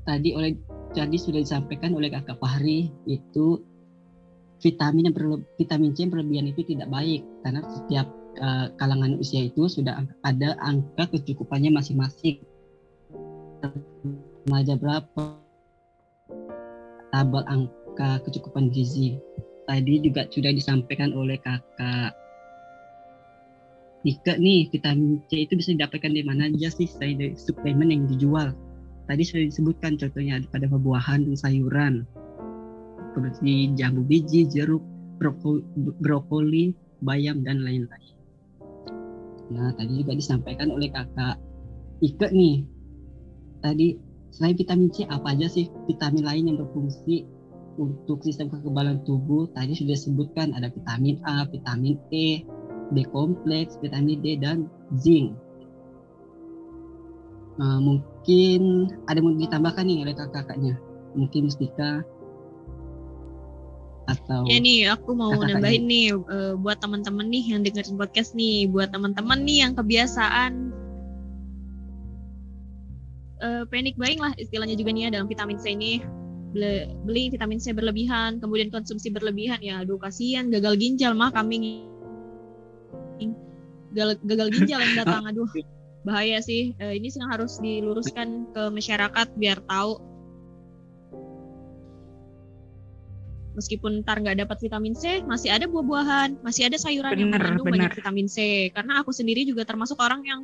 Tadi 0.06 0.30
oleh 0.38 0.54
jadi 0.94 1.18
sudah 1.18 1.42
disampaikan 1.42 1.98
oleh 1.98 2.14
kakak 2.14 2.38
Fahri 2.38 2.94
itu 3.10 3.60
vitamin 4.62 5.12
yang 5.12 5.16
perlu 5.18 5.42
vitamin 5.60 5.92
C 5.92 6.08
yang 6.08 6.14
berlebihan 6.14 6.48
itu 6.48 6.62
tidak 6.64 6.88
baik 6.88 7.26
karena 7.44 7.62
setiap 7.68 8.08
uh, 8.40 8.72
kalangan 8.80 9.20
usia 9.20 9.50
itu 9.50 9.68
sudah 9.68 10.08
ada 10.24 10.56
angka 10.64 11.12
kecukupannya 11.12 11.76
masing-masing 11.76 12.40
remaja 14.46 14.78
berapa 14.80 15.24
tabel 17.12 17.44
angka 17.50 18.24
kecukupan 18.24 18.72
gizi 18.72 19.20
tadi 19.66 20.00
juga 20.00 20.30
sudah 20.30 20.52
disampaikan 20.54 21.12
oleh 21.12 21.36
kakak 21.42 22.14
Nika 24.06 24.38
nih 24.38 24.70
vitamin 24.70 25.18
C 25.26 25.50
itu 25.50 25.58
bisa 25.58 25.74
didapatkan 25.74 26.14
di 26.14 26.22
mana 26.22 26.46
aja 26.46 26.70
sih 26.70 26.86
selain 26.86 27.18
dari 27.18 27.34
suplemen 27.34 27.90
yang 27.90 28.06
dijual 28.06 28.54
tadi 29.10 29.26
sudah 29.26 29.50
disebutkan 29.50 29.98
contohnya 29.98 30.46
pada 30.50 30.70
buah-buahan 30.70 31.26
dan 31.26 31.36
sayuran 31.38 31.94
seperti 33.16 33.72
jambu 33.80 34.04
biji, 34.04 34.44
jeruk, 34.52 34.84
brokoli, 35.16 35.64
brokoli 36.04 36.66
bayam 37.00 37.48
dan 37.48 37.64
lain-lain. 37.64 38.16
Nah 39.56 39.72
tadi 39.72 40.04
juga 40.04 40.20
disampaikan 40.20 40.68
oleh 40.74 40.92
kakak 40.92 41.40
Ike 42.04 42.28
nih. 42.36 42.68
Tadi 43.64 43.88
selain 44.36 44.60
vitamin 44.60 44.92
C 44.92 45.08
apa 45.08 45.32
aja 45.32 45.48
sih 45.48 45.72
vitamin 45.88 46.28
lain 46.28 46.44
yang 46.52 46.58
berfungsi 46.60 47.24
untuk 47.80 48.20
sistem 48.20 48.52
kekebalan 48.52 49.00
tubuh? 49.08 49.48
Tadi 49.56 49.72
sudah 49.80 49.96
disebutkan 49.96 50.52
ada 50.52 50.68
vitamin 50.68 51.24
A, 51.24 51.48
vitamin 51.48 51.96
E, 52.12 52.44
B 52.94 53.08
kompleks, 53.10 53.80
vitamin 53.82 54.22
D 54.22 54.38
dan 54.38 54.70
zinc. 55.00 55.34
Nah, 57.56 57.80
mungkin 57.80 58.92
ada 59.08 59.18
yang 59.18 59.26
mau 59.32 59.40
ditambahkan 59.40 59.84
nih 59.88 60.04
oleh 60.04 60.14
kakak-kakaknya. 60.14 60.76
Mungkin 61.16 61.48
Mustika 61.48 62.04
atau 64.06 64.46
ya 64.46 64.62
nih 64.62 64.86
aku 64.94 65.18
mau 65.18 65.34
nambahin 65.34 65.90
nih 65.90 66.14
uh, 66.14 66.54
buat 66.62 66.78
teman-teman 66.78 67.26
nih 67.26 67.44
yang 67.50 67.66
dengerin 67.66 67.98
podcast 67.98 68.38
nih 68.38 68.70
buat 68.70 68.94
teman-teman 68.94 69.42
nih 69.42 69.66
yang 69.66 69.74
kebiasaan 69.74 70.70
uh, 73.42 73.64
panic 73.74 73.98
buying 73.98 74.22
lah 74.22 74.34
istilahnya 74.38 74.78
juga 74.78 74.94
nih 74.94 75.10
ya 75.10 75.18
dalam 75.18 75.26
vitamin 75.26 75.58
C 75.58 75.74
ini 75.74 76.06
beli, 76.54 76.86
beli 77.02 77.24
vitamin 77.34 77.58
C 77.58 77.74
berlebihan 77.74 78.38
kemudian 78.38 78.70
konsumsi 78.70 79.10
berlebihan 79.10 79.58
ya 79.66 79.82
aduh 79.82 79.98
kasihan 79.98 80.54
gagal 80.54 80.78
ginjal 80.78 81.18
mah 81.18 81.34
kami 81.34 81.90
gagal, 83.96 84.20
gagal 84.28 84.48
ginjal 84.52 84.80
yang 84.84 84.96
datang 85.00 85.24
aduh. 85.24 85.48
Bahaya 86.06 86.38
sih. 86.44 86.76
Uh, 86.78 86.94
ini 86.94 87.10
sedang 87.10 87.34
harus 87.34 87.58
diluruskan 87.58 88.52
ke 88.52 88.64
masyarakat 88.70 89.28
biar 89.40 89.58
tahu. 89.66 89.98
Meskipun 93.56 94.04
ntar 94.04 94.20
nggak 94.20 94.44
dapat 94.44 94.58
vitamin 94.60 94.92
C 95.00 95.24
masih 95.24 95.48
ada 95.48 95.64
buah-buahan 95.72 96.44
masih 96.44 96.68
ada 96.68 96.76
sayuran 96.76 97.16
bener, 97.16 97.24
yang 97.24 97.32
mengandung 97.32 97.66
bener. 97.72 97.88
banyak 97.88 97.92
vitamin 98.04 98.28
C. 98.28 98.38
Karena 98.76 99.00
aku 99.00 99.16
sendiri 99.16 99.48
juga 99.48 99.64
termasuk 99.64 99.96
orang 99.98 100.22
yang 100.28 100.42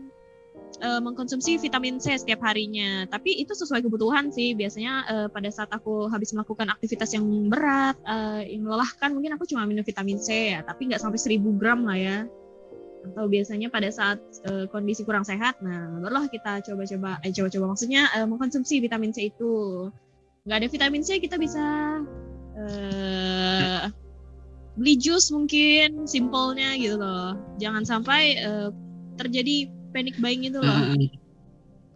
uh, 0.79 1.03
mengkonsumsi 1.03 1.59
vitamin 1.59 1.99
C 1.99 2.15
setiap 2.15 2.39
harinya. 2.41 3.05
Tapi 3.11 3.43
itu 3.43 3.51
sesuai 3.51 3.83
kebutuhan 3.83 4.31
sih. 4.31 4.55
Biasanya 4.55 4.93
uh, 5.11 5.27
pada 5.27 5.51
saat 5.51 5.69
aku 5.75 6.07
habis 6.07 6.31
melakukan 6.31 6.71
aktivitas 6.71 7.11
yang 7.13 7.27
berat 7.51 7.99
uh, 8.07 8.41
yang 8.41 8.63
melelahkan 8.63 9.11
mungkin 9.11 9.35
aku 9.35 9.43
cuma 9.45 9.67
minum 9.67 9.83
vitamin 9.83 10.17
C 10.17 10.57
ya. 10.57 10.63
Tapi 10.63 10.89
nggak 10.89 11.03
sampai 11.03 11.19
1000 11.19 11.59
gram 11.59 11.83
lah 11.85 11.99
ya 11.99 12.17
atau 13.01 13.25
biasanya 13.25 13.73
pada 13.73 13.89
saat 13.89 14.21
uh, 14.45 14.69
kondisi 14.69 15.01
kurang 15.01 15.25
sehat, 15.25 15.57
nah 15.65 15.89
barulah 15.97 16.29
kita 16.29 16.61
coba-coba, 16.61 17.17
eh 17.25 17.33
coba-coba 17.33 17.73
maksudnya 17.73 18.05
uh, 18.13 18.27
mengkonsumsi 18.29 18.77
vitamin 18.77 19.09
C 19.09 19.33
itu. 19.33 19.89
Nggak 20.45 20.57
ada 20.57 20.67
vitamin 20.69 21.01
C 21.01 21.17
kita 21.17 21.37
bisa 21.41 21.65
uh, 22.57 23.83
beli 24.77 24.95
jus 25.01 25.29
mungkin, 25.33 26.05
simpelnya 26.05 26.77
gitu 26.77 27.01
loh. 27.01 27.37
Jangan 27.57 27.83
sampai 27.85 28.37
uh, 28.41 28.69
terjadi 29.17 29.69
panic 29.91 30.17
buying 30.21 30.45
itu 30.45 30.61
loh. 30.61 30.93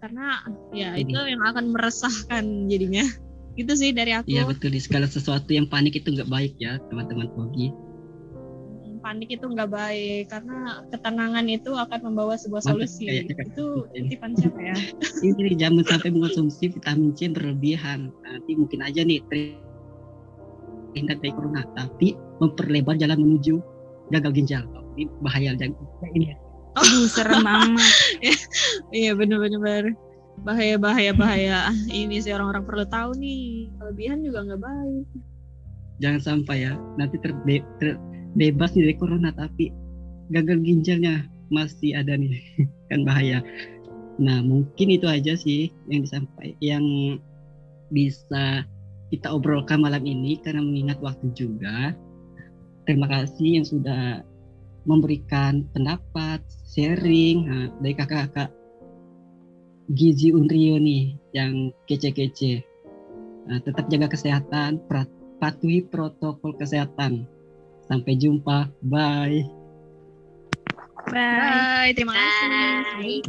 Karena 0.01 0.45
ya 0.73 0.93
itu 0.97 1.17
yang 1.17 1.41
akan 1.41 1.73
meresahkan 1.73 2.69
jadinya. 2.69 3.05
Gitu 3.55 3.71
sih 3.71 3.95
dari 3.95 4.11
aku. 4.11 4.27
Iya 4.27 4.43
betul, 4.43 4.75
segala 4.83 5.07
sesuatu 5.07 5.47
yang 5.47 5.71
panik 5.71 5.95
itu 5.95 6.11
nggak 6.11 6.27
baik 6.27 6.59
ya 6.59 6.75
teman-teman 6.91 7.31
Pogi 7.31 7.71
panik 9.05 9.37
itu 9.37 9.45
nggak 9.45 9.69
baik 9.69 10.33
karena 10.33 10.81
ketenangan 10.89 11.45
itu 11.45 11.77
akan 11.77 11.99
membawa 12.09 12.33
sebuah 12.41 12.65
solusi. 12.65 13.05
Mantap, 13.05 13.53
itu 13.53 13.85
titipan 13.93 14.33
siapa 14.33 14.57
ya? 14.57 14.73
Ini 15.21 15.53
jangan 15.61 15.85
sampai 15.85 16.09
mengkonsumsi 16.09 16.73
vitamin 16.73 17.13
C 17.13 17.29
berlebihan. 17.29 18.09
Nanti 18.25 18.57
mungkin 18.57 18.81
aja 18.81 19.05
nih 19.05 19.21
terhindar 19.29 21.21
dari 21.21 21.37
corona, 21.37 21.61
tapi 21.77 22.17
memperlebar 22.41 22.97
jalan 22.97 23.21
menuju 23.21 23.61
gagal 24.09 24.33
ginjal. 24.33 24.65
Ini 24.97 25.05
bahaya 25.21 25.53
jangan 25.53 25.77
ini. 26.17 26.33
Oh, 26.73 27.05
serem 27.05 27.45
amat. 27.45 27.77
iya 28.89 29.13
benar-benar 29.13 29.93
bahaya 30.41 30.81
bahaya 30.81 31.13
bahaya. 31.13 31.69
Ini 31.93 32.25
sih 32.25 32.33
orang-orang 32.33 32.65
perlu 32.65 32.85
tahu 32.89 33.13
nih. 33.21 33.69
Kelebihan 33.77 34.25
juga 34.25 34.49
nggak 34.49 34.61
baik. 34.65 35.05
Jangan 36.01 36.19
sampai 36.25 36.67
ya 36.67 36.73
nanti 36.99 37.15
ter, 37.21 37.31
ter 37.79 37.95
bebas 38.35 38.75
dari 38.75 38.93
corona 38.99 39.31
tapi 39.31 39.71
gagal 40.29 40.59
ginjalnya 40.61 41.25
masih 41.49 41.95
ada 41.95 42.19
nih. 42.19 42.39
Kan 42.91 43.07
bahaya. 43.07 43.41
Nah 44.19 44.43
mungkin 44.43 44.93
itu 44.93 45.07
aja 45.07 45.33
sih 45.35 45.71
yang 45.89 46.05
disampaikan 46.05 46.59
yang 46.61 46.85
bisa 47.89 48.67
kita 49.13 49.31
obrolkan 49.31 49.79
malam 49.79 50.03
ini 50.03 50.37
karena 50.41 50.61
mengingat 50.61 50.99
waktu 50.99 51.31
juga. 51.31 51.93
Terima 52.85 53.09
kasih 53.09 53.61
yang 53.61 53.65
sudah 53.65 54.21
memberikan 54.85 55.65
pendapat 55.73 56.41
sharing. 56.69 57.49
Nah, 57.49 57.65
dari 57.81 57.93
kakak-kakak 57.97 58.49
Gizi 59.93 60.33
Unrio 60.33 60.77
nih 60.81 61.17
yang 61.33 61.73
kece-kece. 61.89 62.61
Nah, 63.45 63.61
tetap 63.61 63.85
jaga 63.89 64.09
kesehatan 64.09 64.81
patuhi 65.37 65.85
protokol 65.85 66.57
kesehatan 66.57 67.29
Sampai 67.85 68.17
jumpa. 68.17 68.65
Bye. 68.81 69.45
Bye. 71.05 71.13
Bye. 71.13 71.91
Terima 71.93 72.13
kasih. 72.17 73.21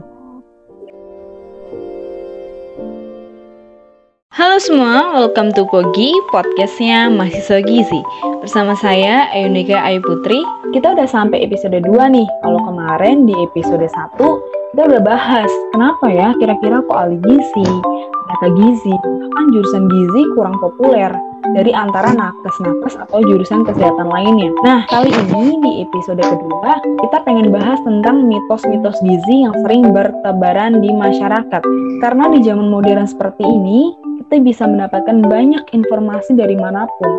Halo 4.37 4.61
semua, 4.61 5.17
welcome 5.17 5.49
to 5.57 5.65
Pogi, 5.65 6.13
podcastnya 6.29 7.09
Mahasiswa 7.09 7.65
Gizi 7.65 8.05
Bersama 8.45 8.77
saya, 8.77 9.33
Ayunika 9.33 9.81
Ayu 9.81 10.05
Putri 10.05 10.45
Kita 10.77 10.93
udah 10.93 11.09
sampai 11.09 11.41
episode 11.41 11.81
2 11.81 11.89
nih 11.89 12.29
Kalau 12.45 12.61
kemarin 12.69 13.25
di 13.25 13.33
episode 13.33 13.81
1 13.81 13.89
Kita 14.21 14.83
udah 14.93 15.01
bahas, 15.01 15.49
kenapa 15.73 16.13
ya 16.13 16.37
kira-kira 16.37 16.85
kok 16.85 16.97
ahli 17.01 17.17
gizi 17.25 17.65
Ternyata 18.13 18.49
gizi, 18.61 18.95
bahkan 19.01 19.45
jurusan 19.57 19.85
gizi 19.89 20.23
kurang 20.37 20.57
populer 20.61 21.13
dari 21.55 21.71
antara 21.71 22.11
nakes-nakes 22.11 22.99
atau 23.07 23.23
jurusan 23.23 23.63
kesehatan 23.63 24.09
lainnya. 24.11 24.51
Nah, 24.67 24.83
kali 24.91 25.13
ini 25.13 25.61
di 25.63 25.73
episode 25.87 26.23
kedua, 26.25 26.81
kita 27.07 27.23
pengen 27.23 27.55
bahas 27.55 27.79
tentang 27.87 28.27
mitos-mitos 28.27 28.99
gizi 29.05 29.47
yang 29.47 29.55
sering 29.63 29.95
bertebaran 29.95 30.83
di 30.83 30.91
masyarakat. 30.91 31.63
Karena 32.03 32.25
di 32.33 32.43
zaman 32.43 32.67
modern 32.67 33.07
seperti 33.07 33.47
ini, 33.47 33.95
kita 34.25 34.43
bisa 34.43 34.65
mendapatkan 34.67 35.23
banyak 35.23 35.63
informasi 35.71 36.35
dari 36.35 36.59
mana 36.59 36.91
pun. 36.99 37.13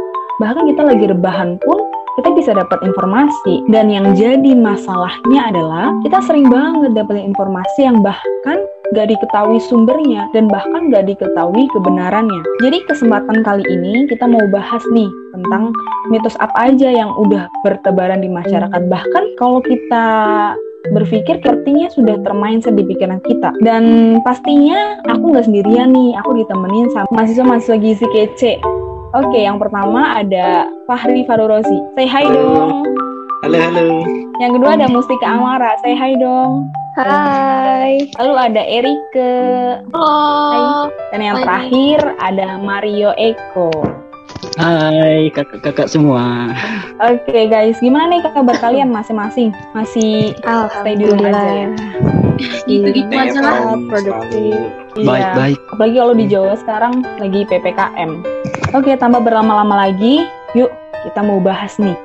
Bahkan 0.43 0.63
kita 0.75 0.83
lagi 0.83 1.05
rebahan 1.07 1.55
pun, 1.63 1.79
kita 2.17 2.33
bisa 2.33 2.51
dapat 2.57 2.81
informasi. 2.81 3.61
Dan 3.69 3.93
yang 3.93 4.17
jadi 4.17 4.57
masalahnya 4.57 5.53
adalah, 5.53 5.93
kita 6.01 6.17
sering 6.25 6.49
banget 6.49 6.97
dapat 6.97 7.21
informasi 7.21 7.85
yang 7.85 8.01
bahkan 8.01 8.65
gak 8.97 9.13
diketahui 9.13 9.61
sumbernya 9.61 10.25
dan 10.33 10.49
bahkan 10.49 10.89
gak 10.89 11.05
diketahui 11.05 11.69
kebenarannya. 11.77 12.41
Jadi 12.65 12.81
kesempatan 12.89 13.45
kali 13.45 13.61
ini 13.69 14.09
kita 14.09 14.25
mau 14.25 14.41
bahas 14.49 14.81
nih 14.89 15.07
tentang 15.37 15.69
mitos 16.09 16.33
apa 16.41 16.73
aja 16.73 16.89
yang 16.89 17.13
udah 17.21 17.45
bertebaran 17.61 18.25
di 18.25 18.29
masyarakat. 18.33 18.81
Bahkan 18.89 19.23
kalau 19.37 19.61
kita 19.61 20.05
berpikir 20.95 21.43
sepertinya 21.43 21.91
sudah 21.91 22.15
termindset 22.23 22.73
di 22.73 22.83
pikiran 22.87 23.19
kita. 23.21 23.51
Dan 23.61 24.17
pastinya 24.23 25.03
aku 25.05 25.35
nggak 25.35 25.45
sendirian 25.45 25.91
nih, 25.91 26.15
aku 26.17 26.33
ditemenin 26.39 26.87
sama 26.95 27.05
mahasiswa-mahasiswa 27.11 27.77
gizi 27.77 28.07
kece. 28.15 28.86
Oke, 29.15 29.39
yang 29.39 29.55
pertama 29.55 30.19
ada 30.19 30.67
Fahri 30.83 31.23
Farurosi. 31.23 31.79
Say 31.95 32.03
hi 32.03 32.27
dong. 32.27 32.83
Halo, 33.39 33.55
halo. 33.55 34.03
Yang 34.43 34.51
kedua 34.59 34.75
ada 34.75 34.87
Mustika 34.91 35.27
Amara. 35.31 35.79
Say 35.79 35.95
hi 35.95 36.19
dong. 36.19 36.67
Hai. 36.99 38.03
Lalu 38.19 38.33
ada 38.35 38.61
Erike. 38.67 39.35
Halo. 39.95 40.91
Dan 41.15 41.23
yang 41.23 41.39
Hai. 41.39 41.43
terakhir 41.47 41.99
ada 42.19 42.59
Mario 42.59 43.15
Eko. 43.15 43.71
Hai 44.59 45.31
kakak-kakak 45.31 45.87
semua. 45.87 46.51
Oke 46.99 47.47
guys, 47.47 47.79
gimana 47.79 48.11
nih 48.11 48.27
kabar 48.27 48.59
kalian 48.59 48.91
masing-masing? 48.91 49.55
Masih 49.71 50.35
stay 50.83 50.99
di 50.99 51.07
rumah 51.07 51.31
aja 51.31 51.51
ya? 51.53 51.69
Gitu-gitu 52.67 53.13
aja 53.15 53.39
lah. 53.39 53.77
Produktif. 53.87 54.57
Iya. 54.99 55.07
Baik-baik. 55.07 55.59
Apalagi 55.71 55.95
kalau 55.95 56.13
di 56.17 56.25
Jawa 56.27 56.53
sekarang 56.59 56.93
lagi 57.21 57.45
PPKM. 57.47 58.11
Oke, 58.75 58.93
tanpa 58.99 59.23
berlama-lama 59.23 59.87
lagi, 59.87 60.27
yuk 60.57 60.71
kita 61.07 61.21
mau 61.23 61.39
bahas 61.39 61.77
nih 61.79 61.95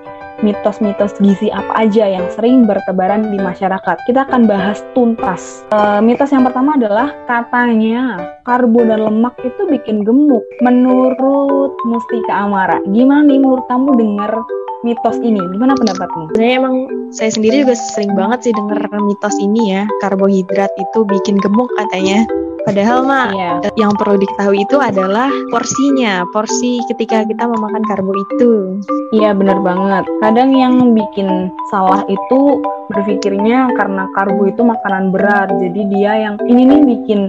mitos-mitos 0.42 1.14
gizi 1.22 1.48
apa 1.54 1.86
aja 1.86 2.04
yang 2.04 2.26
sering 2.34 2.66
bertebaran 2.66 3.30
di 3.30 3.38
masyarakat. 3.38 3.96
Kita 4.04 4.26
akan 4.26 4.44
bahas 4.50 4.82
tuntas. 4.92 5.62
Eh, 5.70 6.00
mitos 6.02 6.34
yang 6.34 6.42
pertama 6.44 6.74
adalah 6.76 7.14
katanya 7.30 8.18
karbo 8.42 8.82
dan 8.82 9.06
lemak 9.06 9.38
itu 9.46 9.62
bikin 9.70 10.02
gemuk. 10.02 10.42
Menurut 10.60 11.72
Mustika 11.86 12.44
Amara, 12.44 12.82
gimana 12.90 13.22
nih 13.24 13.38
menurut 13.38 13.64
kamu 13.70 13.94
dengar 13.96 14.34
mitos 14.82 15.16
ini? 15.22 15.40
Gimana 15.54 15.78
pendapatmu? 15.78 16.34
Sebenarnya 16.34 16.56
emang 16.58 16.76
saya 17.14 17.30
sendiri 17.30 17.62
juga 17.62 17.78
sering 17.78 18.12
banget 18.18 18.50
sih 18.50 18.52
denger 18.52 18.82
mitos 18.98 19.36
ini 19.38 19.78
ya, 19.78 19.82
karbohidrat 20.02 20.70
itu 20.74 21.06
bikin 21.06 21.38
gemuk 21.38 21.70
katanya. 21.78 22.26
Padahal 22.62 23.02
mah 23.02 23.28
Iya. 23.34 23.52
yang 23.74 23.92
perlu 23.98 24.22
diketahui 24.22 24.62
itu 24.62 24.78
adalah 24.78 25.28
porsinya, 25.50 26.22
porsi 26.30 26.78
ketika 26.94 27.26
kita 27.26 27.44
memakan 27.50 27.82
karbo 27.90 28.14
itu. 28.14 28.78
Iya 29.18 29.34
bener 29.34 29.58
banget. 29.60 30.06
Kadang 30.22 30.54
yang 30.54 30.94
bikin 30.94 31.50
salah 31.74 32.06
itu 32.06 32.62
berpikirnya 32.92 33.72
karena 33.74 34.06
karbo 34.14 34.46
itu 34.46 34.62
makanan 34.62 35.10
berat. 35.10 35.50
Jadi 35.58 35.80
dia 35.90 36.12
yang 36.30 36.34
ini 36.46 36.62
nih 36.62 36.80
bikin 36.86 37.20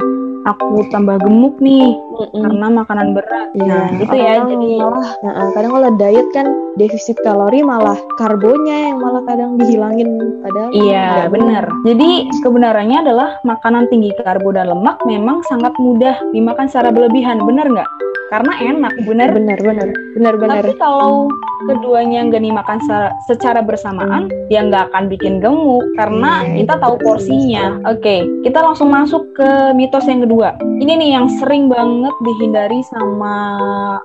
aku 0.44 0.88
tambah 0.92 1.20
gemuk 1.24 1.60
nih 1.64 1.96
karena 2.36 2.68
makanan 2.72 3.16
berat. 3.16 3.48
Iya, 3.56 3.66
Nah 3.66 3.86
itu 4.00 4.16
ya 4.16 4.34
jadi 4.44 4.70
malah, 4.80 5.10
nah, 5.24 5.50
kadang 5.56 5.72
kalau 5.76 5.90
diet 5.96 6.28
kan 6.36 6.48
defisit 6.76 7.18
kalori 7.24 7.62
malah 7.62 7.98
karbonya 8.20 8.92
yang 8.92 8.98
malah 9.00 9.24
kadang 9.26 9.56
dihilangin 9.56 10.42
padahal 10.44 10.70
Iya 10.74 11.04
nggak 11.08 11.32
benar. 11.32 11.64
Jadi 11.88 12.10
kebenarannya 12.44 12.98
adalah 13.06 13.30
makanan 13.48 13.88
tinggi 13.90 14.12
karbo 14.22 14.52
dan 14.52 14.72
lemak 14.72 15.00
memang 15.08 15.42
sangat 15.48 15.74
mudah 15.80 16.16
dimakan 16.36 16.68
secara 16.68 16.92
berlebihan. 16.92 17.42
Bener 17.44 17.68
nggak? 17.70 17.90
Karena 18.32 18.54
enak, 18.60 18.94
bener. 19.04 19.30
benar 19.34 19.60
benar 19.60 19.90
benar 20.14 20.34
benar 20.38 20.62
Tapi 20.64 20.78
kalau 20.78 21.28
keduanya 21.68 22.28
nggak 22.28 22.44
dimakan 22.44 22.80
secara, 22.84 23.10
secara 23.26 23.60
bersamaan, 23.64 24.28
ya 24.52 24.64
nggak 24.68 24.92
akan 24.92 25.08
bikin 25.08 25.40
gemuk 25.40 25.84
karena 25.96 26.44
kita 26.56 26.76
tahu 26.80 26.96
porsinya. 27.00 27.80
Oke, 27.88 28.28
kita 28.44 28.60
langsung 28.60 28.92
masuk 28.92 29.24
ke 29.36 29.50
mitos 29.76 30.06
yang 30.08 30.24
kedua. 30.24 30.56
Ini 30.60 30.92
nih 31.00 31.10
yang 31.16 31.28
sering 31.40 31.72
banget 31.72 32.14
dihindari 32.24 32.84
sama 32.92 33.36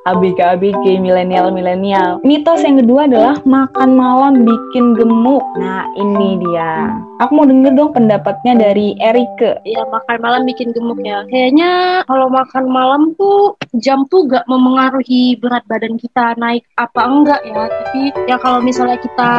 ABG-ABG 0.06 1.02
milenial-milenial. 1.02 2.22
Mitos 2.22 2.62
yang 2.62 2.78
kedua 2.78 3.10
adalah 3.10 3.36
makan 3.42 3.90
malam 3.98 4.46
bikin 4.46 4.94
gemuk. 4.94 5.42
Nah, 5.58 5.84
ini 5.98 6.38
dia. 6.38 6.94
Aku 7.18 7.34
mau 7.34 7.46
denger 7.50 7.74
dong 7.74 7.90
pendapatnya 7.90 8.54
dari 8.54 8.94
Erike. 9.02 9.58
Ya 9.66 9.82
makan 9.90 10.22
malam 10.22 10.46
bikin 10.46 10.70
gemuk 10.70 11.02
ya. 11.02 11.26
Kayaknya 11.26 12.02
kalau 12.06 12.30
makan 12.30 12.64
malam 12.70 13.02
tuh 13.18 13.58
jam 13.82 14.06
tuh 14.06 14.17
gak 14.26 14.48
memengaruhi 14.50 15.38
berat 15.38 15.62
badan 15.70 16.00
kita 16.00 16.34
naik 16.40 16.64
apa 16.80 17.02
enggak 17.04 17.40
ya. 17.46 17.68
Tapi 17.68 18.02
ya 18.26 18.36
kalau 18.40 18.58
misalnya 18.64 18.98
kita 18.98 19.32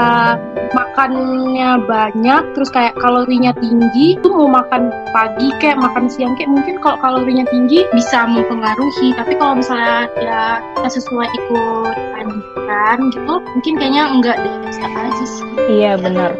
makannya 0.71 1.81
banyak 1.89 2.43
terus 2.53 2.69
kayak 2.69 2.95
kalorinya 3.01 3.51
tinggi 3.57 4.15
tuh 4.21 4.31
mau 4.31 4.61
makan 4.61 4.93
pagi 5.11 5.49
kayak 5.57 5.81
makan 5.81 6.05
siang 6.07 6.37
kayak 6.37 6.53
mungkin 6.53 6.77
kalau 6.79 6.97
kalorinya 7.01 7.43
tinggi 7.49 7.83
bisa 7.91 8.23
mempengaruhi. 8.29 9.17
Tapi 9.17 9.33
kalau 9.35 9.59
misalnya 9.59 10.07
ya 10.21 10.61
sesuai 10.85 11.27
ikut 11.27 11.95
anjuran 12.21 12.97
gitu 13.11 13.33
mungkin 13.41 13.73
kayaknya 13.75 14.03
enggak 14.07 14.37
deh 14.39 14.55
bisa 14.69 14.85
aja 14.85 15.25
sih. 15.25 15.47
Iya 15.67 15.99
benar. 15.99 16.31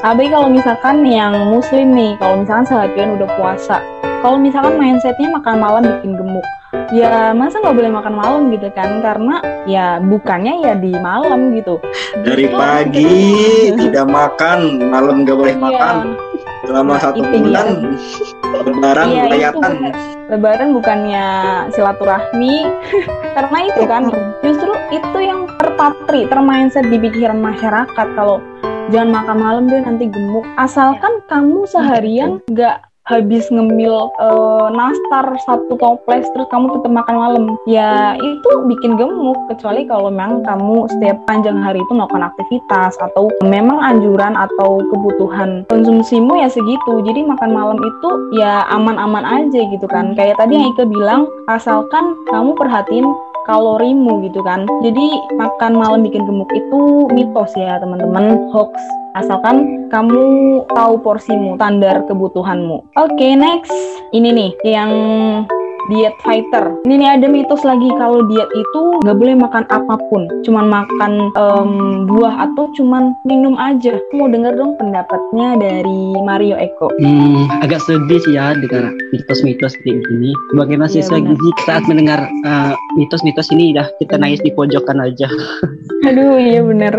Tapi 0.00 0.28
kalau 0.30 0.52
misalkan 0.52 1.02
yang 1.02 1.34
muslim 1.50 1.96
nih, 1.96 2.14
kalau 2.20 2.44
misalkan 2.44 2.66
seharian 2.68 3.16
udah 3.18 3.28
puasa, 3.34 3.82
kalau 4.22 4.36
misalkan 4.38 4.76
mindsetnya 4.78 5.32
makan 5.34 5.56
malam 5.58 5.82
bikin 5.82 6.14
gemuk, 6.14 6.46
ya 6.92 7.32
masa 7.32 7.58
nggak 7.60 7.76
boleh 7.76 7.90
makan 7.92 8.14
malam 8.14 8.42
gitu 8.50 8.68
kan? 8.72 9.00
Karena 9.00 9.40
ya 9.64 9.98
bukannya 9.98 10.62
ya 10.62 10.72
di 10.76 10.92
malam 10.96 11.52
gitu. 11.54 11.80
Dari 12.22 12.46
Justru 12.46 12.58
pagi 12.58 13.12
tidak 13.76 14.06
makan, 14.06 14.58
malam 14.90 15.22
nggak 15.24 15.36
boleh 15.36 15.54
Iya. 15.56 15.62
makan. 15.62 15.96
Selama 16.66 16.92
Nah, 16.92 16.98
satu 16.98 17.22
bulan, 17.22 17.66
lebaran, 18.66 19.06
Iya, 19.06 19.50
benar. 19.54 19.94
Lebaran 20.26 20.68
bukannya 20.74 21.26
silaturahmi, 21.70 22.56
karena 23.38 23.58
itu 23.70 23.82
kan 23.86 24.02
justru 24.42 24.72
itu 24.90 25.18
yang 25.22 25.46
terpatri, 25.62 26.26
termindset 26.26 26.90
di 26.90 26.98
pikiran 26.98 27.38
masyarakat 27.38 28.06
kalau 28.18 28.42
jangan 28.90 29.14
makan 29.14 29.36
malam 29.38 29.64
deh 29.70 29.78
nanti 29.78 30.10
gemuk. 30.10 30.42
Asalkan 30.58 31.22
kamu 31.30 31.70
seharian 31.70 32.42
nggak 32.50 32.82
habis 33.06 33.46
ngemil 33.54 34.10
eh, 34.18 34.66
nastar 34.74 35.26
satu 35.46 35.78
toples 35.78 36.26
terus 36.34 36.48
kamu 36.50 36.78
tetap 36.78 36.92
makan 36.92 37.16
malam. 37.16 37.44
Ya 37.70 38.18
itu 38.18 38.50
bikin 38.66 38.98
gemuk 38.98 39.38
kecuali 39.50 39.86
kalau 39.86 40.10
memang 40.10 40.42
kamu 40.42 40.90
setiap 40.90 41.18
panjang 41.30 41.58
hari 41.62 41.78
itu 41.78 41.92
melakukan 41.94 42.26
aktivitas 42.34 42.98
atau 42.98 43.30
memang 43.46 43.78
anjuran 43.78 44.34
atau 44.34 44.82
kebutuhan 44.90 45.62
konsumsimu 45.70 46.42
ya 46.42 46.50
segitu. 46.50 47.02
Jadi 47.06 47.22
makan 47.22 47.50
malam 47.54 47.78
itu 47.78 48.08
ya 48.42 48.66
aman-aman 48.74 49.22
aja 49.22 49.60
gitu 49.70 49.86
kan. 49.86 50.18
Kayak 50.18 50.42
tadi 50.42 50.58
yang 50.58 50.74
Ike 50.74 50.84
bilang 50.90 51.30
asalkan 51.46 52.18
kamu 52.26 52.58
perhatiin 52.58 53.06
kalorimu 53.46 54.26
gitu 54.26 54.42
kan. 54.42 54.66
Jadi 54.82 55.06
makan 55.38 55.78
malam 55.78 56.02
bikin 56.02 56.26
gemuk 56.26 56.50
itu 56.50 57.06
mitos 57.14 57.54
ya 57.54 57.78
teman-teman. 57.78 58.50
Hoax 58.50 58.74
asalkan 59.16 59.88
kamu 59.88 60.22
tahu 60.70 60.94
porsimu 61.00 61.56
standar 61.56 62.04
kebutuhanmu 62.04 62.84
oke 62.94 63.28
next 63.36 63.72
ini 64.12 64.30
nih 64.32 64.50
yang 64.64 64.92
diet 65.88 66.14
fighter. 66.22 66.74
Ini 66.84 66.94
nih 66.98 67.08
ada 67.18 67.26
mitos 67.30 67.62
lagi 67.62 67.86
kalau 67.98 68.26
diet 68.26 68.50
itu 68.52 68.82
nggak 69.06 69.16
boleh 69.16 69.34
makan 69.38 69.64
apa 69.70 69.94
pun, 70.10 70.26
cuman 70.42 70.66
makan 70.66 71.30
em, 71.34 71.70
buah 72.10 72.50
atau 72.50 72.70
cuman 72.78 73.14
minum 73.26 73.54
aja. 73.58 73.94
Aku 73.96 74.12
Mau 74.18 74.28
denger 74.32 74.58
dong 74.58 74.74
pendapatnya 74.80 75.60
dari 75.60 76.00
Mario 76.24 76.56
Eko. 76.58 76.90
Hmm, 76.98 77.46
agak 77.62 77.84
sedih 77.84 78.18
sih 78.22 78.34
ya 78.34 78.56
dengan 78.58 78.96
mitos-mitos 79.14 79.78
kayak 79.84 80.02
gini. 80.10 80.34
Sebagai 80.52 80.76
mahasiswa 80.80 81.16
benar. 81.18 81.28
gizi 81.30 81.50
saat 81.64 81.84
mendengar 81.86 82.20
uh, 82.46 82.72
mitos-mitos 82.98 83.48
ini 83.54 83.76
dah 83.76 83.86
kita 84.02 84.18
nangis 84.18 84.42
di 84.42 84.50
pojokan 84.50 84.98
aja. 84.98 85.28
Aduh 86.08 86.38
iya 86.40 86.60
bener. 86.64 86.94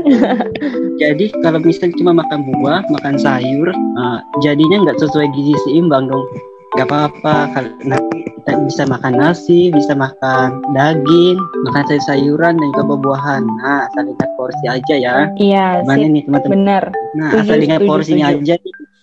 Jadi 1.00 1.32
kalau 1.40 1.58
misalnya 1.58 1.96
cuma 1.96 2.12
makan 2.12 2.44
buah, 2.44 2.84
makan 2.92 3.16
sayur, 3.16 3.72
uh, 3.96 4.20
jadinya 4.38 4.84
nggak 4.84 5.00
sesuai 5.00 5.32
gizi 5.32 5.56
seimbang 5.64 6.06
dong. 6.06 6.28
Gak 6.70 6.86
apa-apa, 6.86 7.50
kalau 7.50 7.70
nanti 7.82 8.22
kita 8.22 8.52
bisa 8.62 8.82
makan 8.86 9.18
nasi, 9.18 9.74
bisa 9.74 9.90
makan 9.90 10.62
daging, 10.70 11.34
makan 11.66 11.82
sayur-sayuran 11.82 12.62
dan 12.62 12.66
juga 12.70 12.84
buah-buahan. 12.86 13.42
Nah, 13.58 13.90
asal 13.90 14.06
ingat 14.06 14.30
porsi 14.38 14.64
aja 14.70 14.94
ya. 14.94 15.16
Iya 15.34 15.82
sip, 15.82 15.98
nih 15.98 16.22
teman-teman? 16.28 16.52
bener. 16.54 16.84
Nah, 17.16 17.30
Setuju, 17.34 17.42
asal 17.42 17.56
ingat 17.58 17.80
setuju, 17.80 17.90
porsinya 17.90 18.26
setuju. 18.28 18.38
aja, 18.38 18.54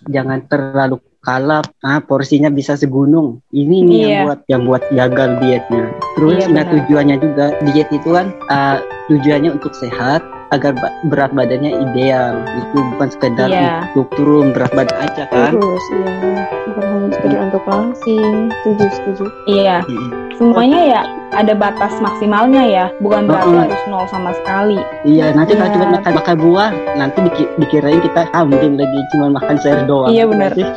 jangan 0.08 0.38
terlalu 0.48 0.96
kalap. 1.20 1.66
Ah, 1.84 2.00
porsinya 2.00 2.48
bisa 2.48 2.72
segunung. 2.72 3.44
Ini 3.52 3.76
nih 3.84 3.98
yang 4.00 4.08
Iya. 4.08 4.22
buat 4.24 4.38
yang 4.48 4.62
buat 4.64 4.82
gagal 4.88 5.30
dietnya. 5.36 5.84
Terus 6.16 6.32
Iya, 6.38 6.46
benar. 6.48 6.66
tujuannya 6.72 7.16
juga 7.20 7.46
diet 7.68 7.88
itu 7.92 8.08
kan 8.08 8.26
ah, 8.48 8.78
tujuannya 9.12 9.50
untuk 9.52 9.76
sehat 9.76 10.24
agar 10.48 10.72
ba- 10.72 10.94
berat 11.04 11.30
badannya 11.30 11.72
ideal. 11.82 12.32
Itu 12.58 12.78
bukan 12.94 13.08
sekedar 13.08 13.48
Iya. 13.48 13.84
untuk 13.90 14.08
turun 14.14 14.50
berat 14.50 14.72
badan 14.72 14.96
aja 15.02 15.24
kan. 15.26 15.52
terus 15.52 15.84
ya 15.90 16.08
bukan 16.66 16.84
hanya 16.84 17.08
sekedar 17.10 17.40
untuk 17.42 17.64
langsing 17.64 18.32
setuju 18.54 18.84
setuju 18.90 19.24
Iya, 19.46 19.76
Mm-mm. 19.82 20.10
semuanya 20.34 20.80
ya 20.82 21.00
ada 21.30 21.52
batas 21.52 21.92
maksimalnya 21.98 22.62
ya, 22.64 22.84
bukan 22.98 23.26
berarti 23.26 23.48
Mm-mm. 23.50 23.62
harus 23.62 23.82
nol 23.86 24.04
sama 24.08 24.30
sekali. 24.34 24.80
Iya, 25.04 25.32
nanti 25.32 25.52
kalau 25.52 25.68
Iya. 25.68 25.74
cuma 25.74 25.86
makan 25.94 26.12
makan 26.14 26.36
buah, 26.38 26.70
nanti 26.94 27.18
diki- 27.22 27.50
dikirain 27.58 28.00
kita 28.00 28.22
hamil 28.30 28.58
lagi 28.74 29.00
cuma 29.10 29.26
makan 29.30 29.56
sayur 29.58 29.82
doang. 29.84 30.10
Iya, 30.10 30.24
benar. 30.24 30.50
Nanti- 30.52 30.72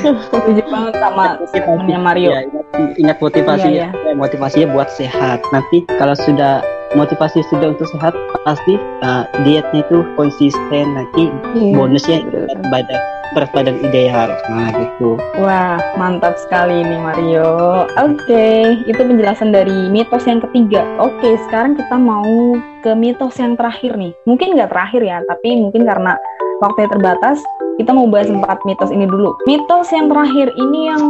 Setuju 0.00 0.62
banget 0.64 0.94
sama 0.96 1.24
statementnya 1.44 1.98
Mario. 1.98 2.30
Iya, 2.30 2.40
ingat, 2.46 2.66
ingat 2.96 3.16
motivasinya, 3.20 3.86
Iya, 3.90 4.14
motivasinya 4.14 4.66
buat 4.70 4.88
sehat. 4.88 5.42
Nanti 5.50 5.82
kalau 5.90 6.14
sudah 6.16 6.62
motivasi 6.94 7.44
sudah 7.50 7.74
untuk 7.76 7.86
sehat 7.96 8.14
pasti 8.42 8.74
uh, 9.04 9.24
dietnya 9.46 9.84
itu 9.84 10.02
konsisten 10.18 10.84
nanti 10.96 11.30
yeah. 11.54 11.74
bonusnya 11.76 12.18
badan 12.70 13.00
berat 13.30 13.50
badan 13.54 13.78
ideal 13.86 14.30
nah 14.50 14.74
gitu. 14.74 15.14
Wah 15.38 15.78
mantap 15.94 16.34
sekali 16.34 16.82
ini 16.82 16.98
Mario. 16.98 17.86
Oke 17.86 18.26
okay, 18.26 18.58
itu 18.90 18.98
penjelasan 18.98 19.54
dari 19.54 19.86
mitos 19.86 20.26
yang 20.26 20.42
ketiga. 20.42 20.82
Oke 20.98 21.14
okay, 21.22 21.34
sekarang 21.46 21.78
kita 21.78 21.94
mau 21.94 22.58
ke 22.82 22.90
mitos 22.98 23.38
yang 23.38 23.54
terakhir 23.54 23.94
nih. 23.94 24.10
Mungkin 24.26 24.58
nggak 24.58 24.74
terakhir 24.74 25.02
ya 25.06 25.22
tapi 25.30 25.62
mungkin 25.62 25.86
karena 25.86 26.18
waktunya 26.60 26.88
terbatas 26.92 27.40
kita 27.80 27.96
mau 27.96 28.04
bahas 28.08 28.28
empat 28.28 28.60
mitos 28.68 28.92
ini 28.92 29.08
dulu 29.08 29.32
mitos 29.48 29.88
yang 29.90 30.12
terakhir 30.12 30.52
ini 30.56 30.92
yang 30.92 31.02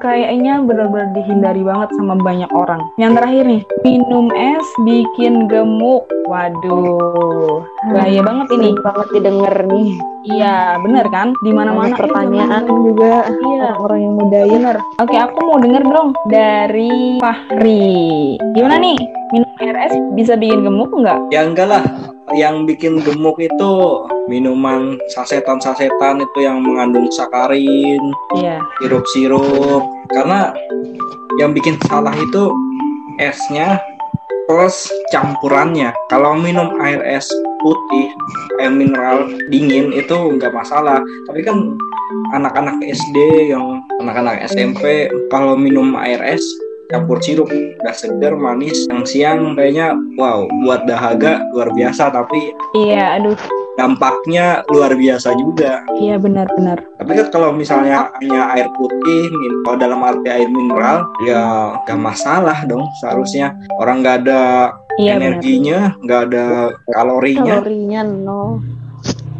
kayaknya 0.00 0.60
benar-benar 0.64 1.12
dihindari 1.12 1.64
banget 1.64 1.88
sama 1.96 2.16
banyak 2.20 2.48
orang. 2.52 2.80
Yang 2.96 3.12
terakhir 3.20 3.44
nih, 3.48 3.62
minum 3.84 4.26
es 4.32 4.68
bikin 4.84 5.48
gemuk. 5.48 6.04
Waduh, 6.28 7.64
bahaya 7.90 8.20
banget 8.22 8.48
ini. 8.54 8.70
banget 8.80 9.08
didengar 9.12 9.54
nih. 9.66 9.90
Iya, 10.30 10.78
bener 10.84 11.06
kan? 11.08 11.32
Di 11.42 11.50
mana-mana 11.50 11.96
pertanyaan 11.96 12.64
juga. 12.68 13.28
Iya, 13.28 13.80
orang 13.80 14.00
yang 14.04 14.14
muda 14.14 14.40
bener. 14.46 14.76
Oke, 15.00 15.16
aku 15.16 15.38
mau 15.48 15.58
denger 15.58 15.82
dong 15.84 16.08
dari 16.28 17.18
Fahri. 17.18 18.36
Gimana 18.52 18.76
nih? 18.78 18.98
Minum 19.32 19.50
air 19.64 19.76
es 19.90 19.94
bisa 20.14 20.36
bikin 20.36 20.64
gemuk 20.64 20.92
nggak? 20.92 21.18
Ya 21.32 21.46
enggak 21.46 21.68
lah 21.70 22.09
yang 22.34 22.62
bikin 22.66 23.02
gemuk 23.02 23.38
itu 23.42 23.72
minuman 24.30 24.94
sasetan-sasetan 25.10 26.22
itu 26.22 26.38
yang 26.46 26.62
mengandung 26.62 27.10
sakarin, 27.10 28.02
yeah. 28.38 28.62
sirup-sirup. 28.78 29.82
Karena 30.14 30.54
yang 31.42 31.50
bikin 31.54 31.78
salah 31.90 32.14
itu 32.14 32.54
esnya 33.18 33.82
plus 34.46 34.86
campurannya. 35.10 35.94
Kalau 36.10 36.38
minum 36.38 36.78
air 36.82 37.02
es 37.06 37.26
putih, 37.62 38.10
air 38.62 38.72
mineral 38.72 39.30
dingin 39.50 39.90
itu 39.94 40.16
nggak 40.38 40.54
masalah. 40.54 41.02
Tapi 41.26 41.42
kan 41.42 41.74
anak-anak 42.34 42.78
SD 42.82 43.50
yang 43.54 43.82
anak-anak 44.02 44.46
SMP 44.50 45.10
kalau 45.30 45.54
minum 45.54 45.94
air 45.98 46.18
es 46.22 46.42
campur 46.90 47.22
sirup 47.22 47.48
udah 47.48 47.94
segar 47.94 48.34
manis 48.34 48.84
yang 48.90 49.06
siang 49.06 49.54
kayaknya 49.54 49.94
wow 50.18 50.44
buat 50.66 50.84
dahaga 50.84 51.46
luar 51.54 51.70
biasa 51.72 52.10
tapi 52.10 52.52
iya 52.74 53.16
aduh. 53.16 53.38
dampaknya 53.78 54.60
luar 54.68 54.92
biasa 54.92 55.32
juga. 55.40 55.80
Iya 55.96 56.20
benar-benar 56.20 56.84
tapi 57.00 57.16
kan 57.16 57.32
kalau 57.32 57.50
misalnya 57.56 58.12
hanya 58.20 58.52
air 58.52 58.68
putih 58.76 59.32
kalau 59.64 59.76
dalam 59.80 60.04
arti 60.04 60.28
air 60.28 60.52
mineral 60.52 61.08
ya 61.24 61.72
gak 61.88 61.96
masalah 61.96 62.60
dong 62.68 62.84
seharusnya. 63.00 63.56
Orang 63.80 64.04
nggak 64.04 64.28
ada 64.28 64.74
iya, 65.00 65.16
energinya 65.16 65.96
nggak 66.04 66.20
ada 66.28 66.76
kalorinya. 66.92 67.64
Kalorinya 67.64 68.00
no. 68.04 68.60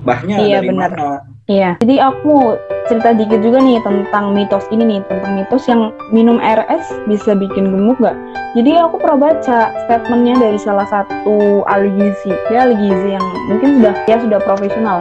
Bahnya 0.08 0.36
iya, 0.40 0.64
dari 0.64 0.68
benar. 0.72 0.90
mana? 0.96 1.10
Iya, 1.50 1.70
jadi 1.82 1.96
aku 2.10 2.56
cerita 2.90 3.14
dikit 3.14 3.38
juga 3.38 3.62
nih 3.62 3.78
tentang 3.86 4.34
mitos 4.34 4.66
ini 4.74 4.82
nih, 4.82 5.00
tentang 5.06 5.38
mitos 5.38 5.70
yang 5.70 5.94
minum 6.10 6.42
RS 6.42 7.06
bisa 7.06 7.38
bikin 7.38 7.70
gemuk 7.70 8.02
gak? 8.02 8.18
Jadi 8.58 8.74
aku 8.82 8.98
pernah 8.98 9.30
baca 9.30 9.70
statementnya 9.86 10.34
dari 10.42 10.58
salah 10.58 10.90
satu 10.90 11.62
ahli 11.70 11.94
gizi, 11.94 12.34
ya 12.50 12.66
ahli 12.66 12.74
gizi 12.74 13.14
yang 13.14 13.22
mungkin 13.46 13.78
sudah 13.78 13.94
ya 14.10 14.18
sudah 14.18 14.42
profesional. 14.42 14.98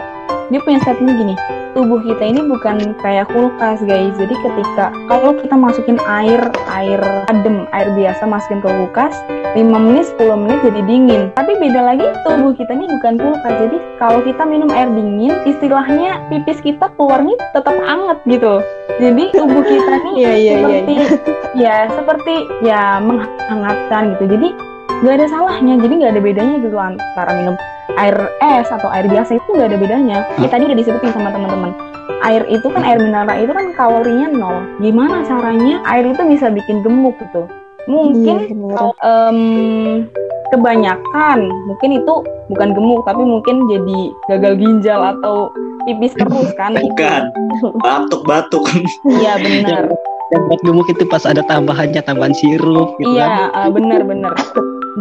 Dia 0.53 0.61
punya 0.61 0.77
statement 0.85 1.17
gini, 1.17 1.33
tubuh 1.73 1.97
kita 2.05 2.29
ini 2.29 2.45
bukan 2.45 2.93
kayak 3.01 3.25
kulkas 3.33 3.81
guys. 3.81 4.13
Jadi 4.21 4.37
ketika 4.37 4.93
kalau 5.09 5.33
kita 5.33 5.57
masukin 5.57 5.97
air, 6.05 6.45
air 6.69 7.01
adem, 7.25 7.65
air 7.73 7.89
biasa 7.97 8.21
masukin 8.29 8.61
ke 8.61 8.69
kulkas, 8.69 9.17
5 9.57 9.65
menit, 9.65 10.05
10 10.13 10.37
menit 10.37 10.59
jadi 10.61 10.81
dingin. 10.85 11.21
Tapi 11.33 11.57
beda 11.57 11.81
lagi 11.81 12.05
tubuh 12.21 12.53
kita 12.53 12.69
ini 12.69 12.85
bukan 12.85 13.13
kulkas. 13.17 13.55
Jadi 13.65 13.77
kalau 13.97 14.21
kita 14.21 14.45
minum 14.45 14.69
air 14.69 14.85
dingin, 14.93 15.33
istilahnya 15.49 16.21
pipis 16.29 16.61
kita 16.61 16.85
keluarnya 16.93 17.33
tetap 17.57 17.73
anget 17.81 18.17
gitu. 18.29 18.61
Jadi 19.01 19.23
tubuh 19.33 19.63
kita 19.65 19.93
nih 20.05 20.13
yeah, 20.21 20.35
yeah, 20.37 20.57
seperti 20.61 20.93
yeah, 20.93 21.09
yeah. 21.09 21.09
ya 21.57 21.75
seperti 21.97 22.35
ya 22.61 22.81
menghangatkan 23.01 24.01
gitu. 24.13 24.25
Jadi 24.37 24.47
nggak 25.01 25.15
ada 25.17 25.27
salahnya. 25.33 25.73
Jadi 25.81 25.93
nggak 25.97 26.13
ada 26.13 26.21
bedanya 26.21 26.55
gitu 26.61 26.77
antara 26.77 27.31
minum 27.33 27.55
air 27.97 28.15
es 28.45 28.69
atau 28.69 28.87
air 28.93 29.09
biasa 29.09 29.41
itu 29.41 29.49
nggak 29.49 29.69
ada 29.73 29.79
bedanya. 29.81 30.17
Ya 30.37 30.47
tadi 30.51 30.69
udah 30.69 30.77
disebutin 30.77 31.09
sama 31.09 31.33
teman-teman. 31.33 31.73
Air 32.21 32.45
itu 32.51 32.67
kan 32.69 32.85
air 32.85 33.01
mineral 33.01 33.33
itu 33.41 33.49
kan 33.49 33.65
kalorinya 33.73 34.29
nol. 34.29 34.61
Gimana 34.77 35.25
caranya 35.25 35.81
air 35.89 36.05
itu 36.05 36.21
bisa 36.21 36.53
bikin 36.53 36.85
gemuk 36.85 37.17
gitu? 37.17 37.49
Mungkin 37.89 38.37
iya, 38.45 38.53
kalau 38.77 38.93
um, 39.01 39.39
kebanyakan 40.53 41.39
mungkin 41.65 41.89
itu 42.01 42.13
bukan 42.53 42.69
gemuk 42.73 43.01
tapi 43.05 43.21
mungkin 43.21 43.65
jadi 43.69 43.99
gagal 44.29 44.53
ginjal 44.61 45.01
atau 45.17 45.49
pipis 45.89 46.13
terus 46.13 46.53
kan? 46.53 46.77
Bukan. 46.77 47.33
Batuk-batuk. 47.81 48.69
Iya 49.09 49.41
benar. 49.41 49.89
Yang 50.29 50.41
buat 50.45 50.61
gemuk 50.61 50.87
itu 50.93 51.09
pas 51.09 51.25
ada 51.25 51.41
tambahannya 51.41 52.05
tambahan 52.05 52.37
sirup 52.37 52.93
gitu 53.01 53.17
Iya, 53.17 53.49
kan? 53.49 53.65
uh, 53.65 53.69
benar-benar 53.73 54.37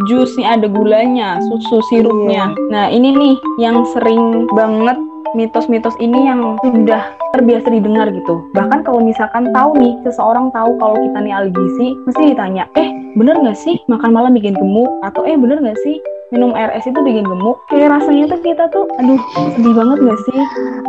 jusnya 0.07 0.55
ada 0.55 0.67
gulanya, 0.69 1.37
susu 1.49 1.81
sirupnya. 1.91 2.53
Iya. 2.53 2.69
Nah, 2.71 2.85
ini 2.87 3.09
nih 3.13 3.33
yang 3.59 3.83
sering 3.91 4.47
banget 4.53 4.95
mitos-mitos 5.37 5.95
ini 6.01 6.25
yang 6.27 6.57
sudah 6.63 7.13
terbiasa 7.37 7.69
didengar 7.69 8.09
gitu. 8.09 8.41
Bahkan 8.57 8.81
kalau 8.83 9.01
misalkan 9.03 9.51
tahu 9.53 9.77
nih, 9.77 9.93
seseorang 10.07 10.49
tahu 10.51 10.75
kalau 10.81 10.97
kita 10.97 11.17
nih 11.21 11.33
alergisi, 11.33 11.93
mesti 12.09 12.33
ditanya, 12.33 12.65
eh 12.79 12.89
bener 13.13 13.37
nggak 13.39 13.57
sih 13.57 13.77
makan 13.91 14.11
malam 14.15 14.33
bikin 14.33 14.57
gemuk? 14.57 14.89
Atau 15.05 15.25
eh 15.25 15.37
bener 15.37 15.61
nggak 15.61 15.79
sih 15.85 15.97
minum 16.29 16.53
RS 16.53 16.89
itu 16.89 16.99
bikin 17.01 17.25
gemuk. 17.25 17.57
Kayak 17.69 17.99
rasanya 17.99 18.25
tuh 18.29 18.39
kita 18.45 18.63
tuh 18.69 18.85
aduh 19.01 19.21
sedih 19.57 19.73
banget 19.73 19.97
gak 20.05 20.19
sih? 20.29 20.39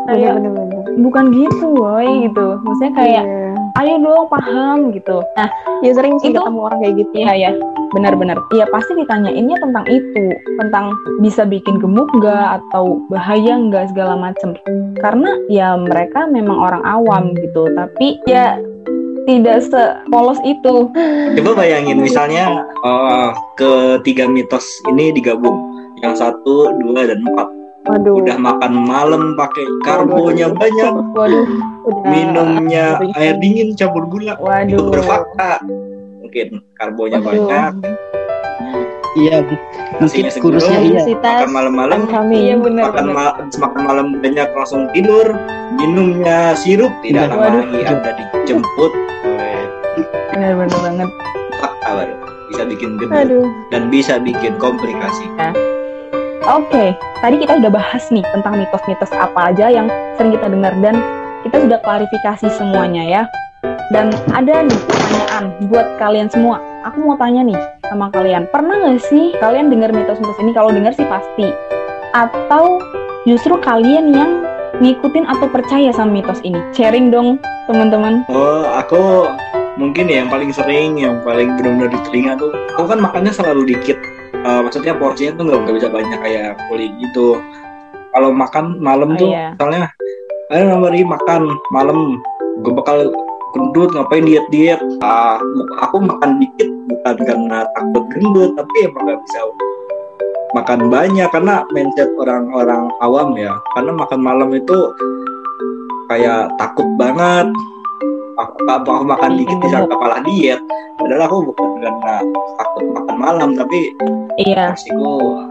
Kayak 0.08 0.32
bener, 0.40 0.52
bener, 0.52 0.84
bukan 1.00 1.24
gitu 1.32 1.66
woi 1.72 2.28
gitu. 2.28 2.46
Maksudnya 2.60 2.92
kayak 2.92 3.24
yeah. 3.24 3.80
ayo 3.80 3.94
dong 4.00 4.28
paham 4.28 4.78
gitu. 4.92 5.24
Nah 5.36 5.48
ya 5.80 5.90
sering 5.96 6.20
sih 6.20 6.32
itu, 6.32 6.40
ketemu 6.40 6.60
orang 6.60 6.78
kayak 6.84 6.94
gitu. 7.00 7.14
Ya 7.16 7.32
ya 7.32 7.50
benar-benar 7.90 8.38
iya 8.54 8.68
pasti 8.68 8.92
ditanyainnya 8.94 9.56
tentang 9.58 9.84
itu. 9.88 10.24
Tentang 10.60 10.92
bisa 11.24 11.48
bikin 11.48 11.80
gemuk 11.80 12.12
nggak 12.20 12.60
atau 12.60 13.00
bahaya 13.08 13.56
nggak 13.56 13.92
segala 13.96 14.20
macem. 14.20 14.56
Karena 15.00 15.32
ya 15.48 15.74
mereka 15.80 16.28
memang 16.28 16.60
orang 16.60 16.84
awam 16.84 17.32
gitu. 17.32 17.64
Tapi 17.72 18.20
ya 18.28 18.60
tidak 19.26 19.64
sepolos 19.66 20.40
itu. 20.46 20.88
Coba 21.40 21.50
bayangin 21.56 22.00
misalnya 22.00 22.64
uh, 22.84 23.34
ketiga 23.56 24.28
mitos 24.28 24.64
ini 24.88 25.12
digabung, 25.12 25.56
yang 26.00 26.14
satu, 26.16 26.72
dua, 26.80 27.08
dan 27.08 27.20
empat. 27.24 27.48
Waduh. 27.88 28.20
Udah 28.20 28.36
makan 28.36 28.72
malam 28.84 29.22
pakai 29.40 29.64
karbonya 29.88 30.52
Waduh. 30.52 30.60
banyak. 30.60 30.92
Waduh. 31.16 31.44
Udah. 31.88 32.10
Minumnya 32.12 32.84
air 33.16 33.40
dingin 33.40 33.72
campur 33.72 34.04
gula. 34.04 34.36
Waduh. 34.36 34.76
Itu 34.76 34.82
berfakta. 34.92 35.64
Mungkin 36.20 36.60
karbonya 36.76 37.18
Waduh. 37.24 37.48
banyak. 37.48 37.72
Iya, 39.18 39.42
mungkin 39.98 40.30
kurusnya 40.38 40.78
iya. 40.86 41.02
Makan 41.02 41.50
malam-malam, 41.50 42.06
kami. 42.06 42.46
Iya, 42.46 42.62
benar, 42.62 42.94
makan, 42.94 43.04
benar. 43.10 43.42
Ma 43.42 43.50
makan 43.58 43.80
malam 43.82 44.06
banyak 44.22 44.48
langsung 44.54 44.86
tidur. 44.94 45.26
Minumnya 45.74 46.54
sirup 46.54 46.94
tidak 47.02 47.30
lama 47.34 47.62
lagi 47.62 47.82
ada 47.86 48.10
dijemput 48.14 48.92
benar-benar 50.30 50.80
banget 50.80 51.10
fakta 51.60 51.88
baru 51.92 52.14
bisa 52.50 52.62
bikin 52.66 52.90
gendut 52.98 53.46
dan 53.70 53.82
bisa 53.92 54.14
bikin 54.18 54.56
komplikasi 54.58 55.26
ya. 55.38 55.52
Oke, 56.48 56.72
okay. 56.72 56.88
tadi 57.20 57.36
kita 57.44 57.60
udah 57.60 57.68
bahas 57.70 58.08
nih 58.08 58.24
tentang 58.32 58.56
mitos-mitos 58.58 59.12
apa 59.12 59.52
aja 59.52 59.68
yang 59.68 59.86
sering 60.16 60.32
kita 60.34 60.48
dengar 60.48 60.72
dan 60.80 60.96
kita 61.46 61.60
sudah 61.62 61.78
klarifikasi 61.84 62.48
semuanya 62.56 63.04
ya. 63.04 63.22
Dan 63.90 64.14
ada 64.30 64.64
nih 64.64 64.80
pertanyaan 64.86 65.44
buat 65.66 65.86
kalian 65.98 66.28
semua. 66.30 66.62
Aku 66.86 67.04
mau 67.04 67.18
tanya 67.18 67.44
nih 67.44 67.58
sama 67.90 68.08
kalian, 68.14 68.46
pernah 68.48 68.78
nggak 68.78 69.02
sih 69.02 69.34
kalian 69.42 69.68
dengar 69.68 69.90
mitos-mitos 69.90 70.38
ini? 70.40 70.54
Kalau 70.54 70.70
dengar 70.70 70.94
sih 70.94 71.04
pasti. 71.10 71.50
Atau 72.14 72.80
justru 73.28 73.58
kalian 73.60 74.14
yang 74.14 74.30
ngikutin 74.80 75.28
atau 75.28 75.50
percaya 75.50 75.90
sama 75.92 76.22
mitos 76.22 76.40
ini? 76.46 76.56
Sharing 76.72 77.12
dong, 77.12 77.36
teman-teman. 77.68 78.24
Oh, 78.32 78.64
aku 78.78 79.28
mungkin 79.80 80.12
ya 80.12 80.24
yang 80.24 80.30
paling 80.30 80.52
sering 80.52 81.00
yang 81.00 81.24
paling 81.24 81.56
benar-benar 81.56 81.88
di 81.88 82.00
telinga 82.04 82.36
tuh 82.36 82.52
aku 82.76 82.92
kan 82.92 83.00
makannya 83.00 83.32
selalu 83.32 83.72
dikit 83.72 83.96
uh, 84.44 84.60
maksudnya 84.60 84.92
porsinya 84.92 85.40
tuh 85.40 85.44
nggak 85.48 85.76
bisa 85.80 85.88
banyak 85.88 86.18
kayak 86.20 86.60
kulit 86.68 86.92
gitu 87.00 87.40
kalau 88.12 88.28
makan 88.28 88.76
malam 88.76 89.16
oh, 89.16 89.18
tuh 89.18 89.30
iya. 89.32 89.56
misalnya 89.56 89.88
ayo 90.52 90.62
nambah 90.68 90.92
makan 90.92 91.42
malam 91.72 92.20
gue 92.60 92.72
bakal 92.76 93.08
gendut 93.52 93.90
ngapain 93.94 94.24
diet 94.24 94.46
diet 94.50 94.80
uh, 95.02 95.38
aku 95.82 96.02
makan 96.02 96.38
dikit 96.38 96.68
bukan 96.90 97.16
karena 97.26 97.58
takut 97.78 98.04
gendut 98.14 98.50
tapi 98.58 98.76
emang 98.86 99.02
nggak 99.06 99.20
bisa 99.26 99.40
makan 100.54 100.90
banyak 100.90 101.28
karena 101.30 101.62
mindset 101.70 102.10
orang-orang 102.18 102.90
awam 103.02 103.38
ya. 103.38 103.54
Karena 103.74 103.92
makan 103.94 104.20
malam 104.20 104.50
itu 104.54 104.78
kayak 106.10 106.50
takut 106.58 106.86
banget. 106.98 107.46
Aku, 108.40 108.56
aku 108.64 109.04
makan 109.04 109.36
dikit 109.36 109.58
bisa 109.60 109.84
kepala 109.84 110.24
diet. 110.24 110.60
Padahal 110.96 111.28
aku 111.28 111.36
bukan 111.52 111.68
karena 111.80 112.14
takut 112.56 112.84
makan 112.92 113.16
malam 113.20 113.48
tapi 113.56 113.92
iya. 114.40 114.72
resiko 114.72 115.44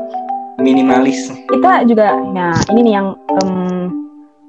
minimalis. 0.59 1.31
Kita 1.49 1.85
juga 1.85 2.17
nah 2.33 2.53
ini 2.73 2.89
nih 2.89 2.93
yang 2.93 3.07
um, 3.39 3.93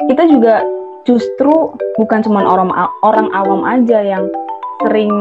kita 0.08 0.26
juga 0.26 0.64
justru 1.08 1.72
bukan 1.96 2.20
cuma 2.24 2.44
orang 2.44 2.70
orang 3.04 3.28
awam 3.32 3.62
aja 3.64 4.00
yang 4.04 4.24
sering 4.84 5.12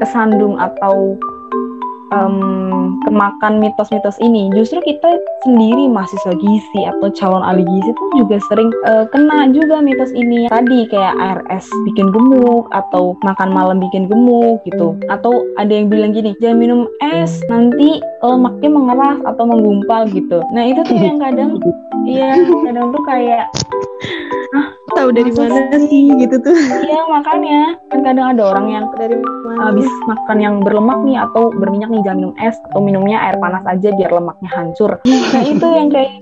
kesandung 0.00 0.60
atau 0.60 1.16
um, 2.12 3.00
kemakan 3.08 3.58
mitos-mitos 3.58 4.20
ini. 4.20 4.52
Justru 4.52 4.84
kita 4.84 5.08
sendiri 5.48 5.88
mahasiswa 5.88 6.34
gizi 6.36 6.80
atau 6.86 7.08
calon 7.16 7.42
ahli 7.42 7.64
gizi 7.64 7.90
itu 7.90 8.04
juga 8.20 8.36
sering 8.52 8.70
uh, 8.86 9.04
kena 9.10 9.48
juga 9.50 9.80
mitos 9.80 10.12
ini. 10.12 10.46
Tadi 10.52 10.86
kayak 10.92 11.16
ARS 11.18 11.66
bikin 11.88 12.12
gemuk 12.12 12.68
atau 12.70 13.16
makan 13.24 13.50
malam 13.50 13.80
bikin 13.80 14.06
gemuk 14.06 14.60
gitu. 14.68 14.94
Atau 15.08 15.42
ada 15.56 15.72
yang 15.72 15.88
bilang 15.88 16.12
gini 16.12 16.36
jangan 16.38 16.58
minum 16.60 16.80
es 17.00 17.40
nanti 17.48 17.98
lemaknya 18.22 18.70
mengeras 18.70 19.18
atau 19.24 19.44
menggumpal 19.48 20.06
gitu. 20.12 20.44
Nah 20.52 20.62
itu 20.68 20.84
tuh 20.84 20.98
yang 20.98 21.18
kadang 21.18 21.56
iya 22.04 22.36
kadang 22.68 22.92
tuh 22.92 23.02
kayak 23.08 23.48
ah 24.52 24.66
tahu 24.98 25.08
dari 25.14 25.32
mana 25.32 25.76
sih 25.88 26.12
gitu 26.20 26.36
tuh. 26.42 26.56
Iya 26.56 27.00
makanya. 27.08 27.60
Kan 27.88 28.00
kadang 28.04 28.26
ada 28.36 28.42
orang 28.52 28.66
yang 28.70 28.84
dari 28.96 29.16
mana? 29.16 29.32
habis 29.68 29.88
makan 30.08 30.38
yang 30.40 30.54
berlemak 30.64 30.98
nih 31.04 31.18
atau 31.20 31.52
berminyak 31.54 31.90
nih 31.92 32.02
jangan 32.02 32.18
minum 32.18 32.34
es 32.40 32.56
atau 32.72 32.80
minumnya 32.80 33.18
air 33.20 33.36
panas 33.38 33.64
aja 33.68 33.88
biar 33.94 34.10
lemaknya 34.10 34.50
hancur. 34.50 34.98
Nah 35.04 35.42
itu 35.44 35.66
yang 35.66 35.88
kayak 35.92 36.12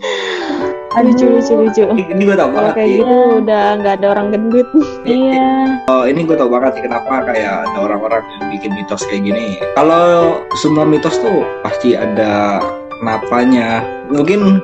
lucu 1.06 1.26
lucu 1.30 1.54
lucu. 1.54 1.84
Ini 1.94 2.22
gue 2.26 2.36
tau 2.36 2.50
banget 2.50 2.72
kayak 2.74 2.90
gitu 2.98 3.16
udah 3.40 3.64
nggak 3.78 3.94
ada 4.02 4.06
orang 4.10 4.26
gendut. 4.34 4.68
Iya. 5.06 5.78
oh 5.86 6.04
ini 6.04 6.26
gue 6.26 6.36
tau 6.36 6.50
banget 6.50 6.78
sih 6.78 6.82
kenapa 6.84 7.22
kayak 7.30 7.70
ada 7.70 7.78
orang-orang 7.78 8.22
yang 8.26 8.44
bikin 8.58 8.70
mitos 8.74 9.02
kayak 9.06 9.22
gini. 9.22 9.56
Kalau 9.78 10.42
semua 10.58 10.82
mitos 10.82 11.14
tuh 11.22 11.46
pasti 11.62 11.94
ada 11.94 12.58
kenapanya 13.00 13.82
mungkin 14.12 14.60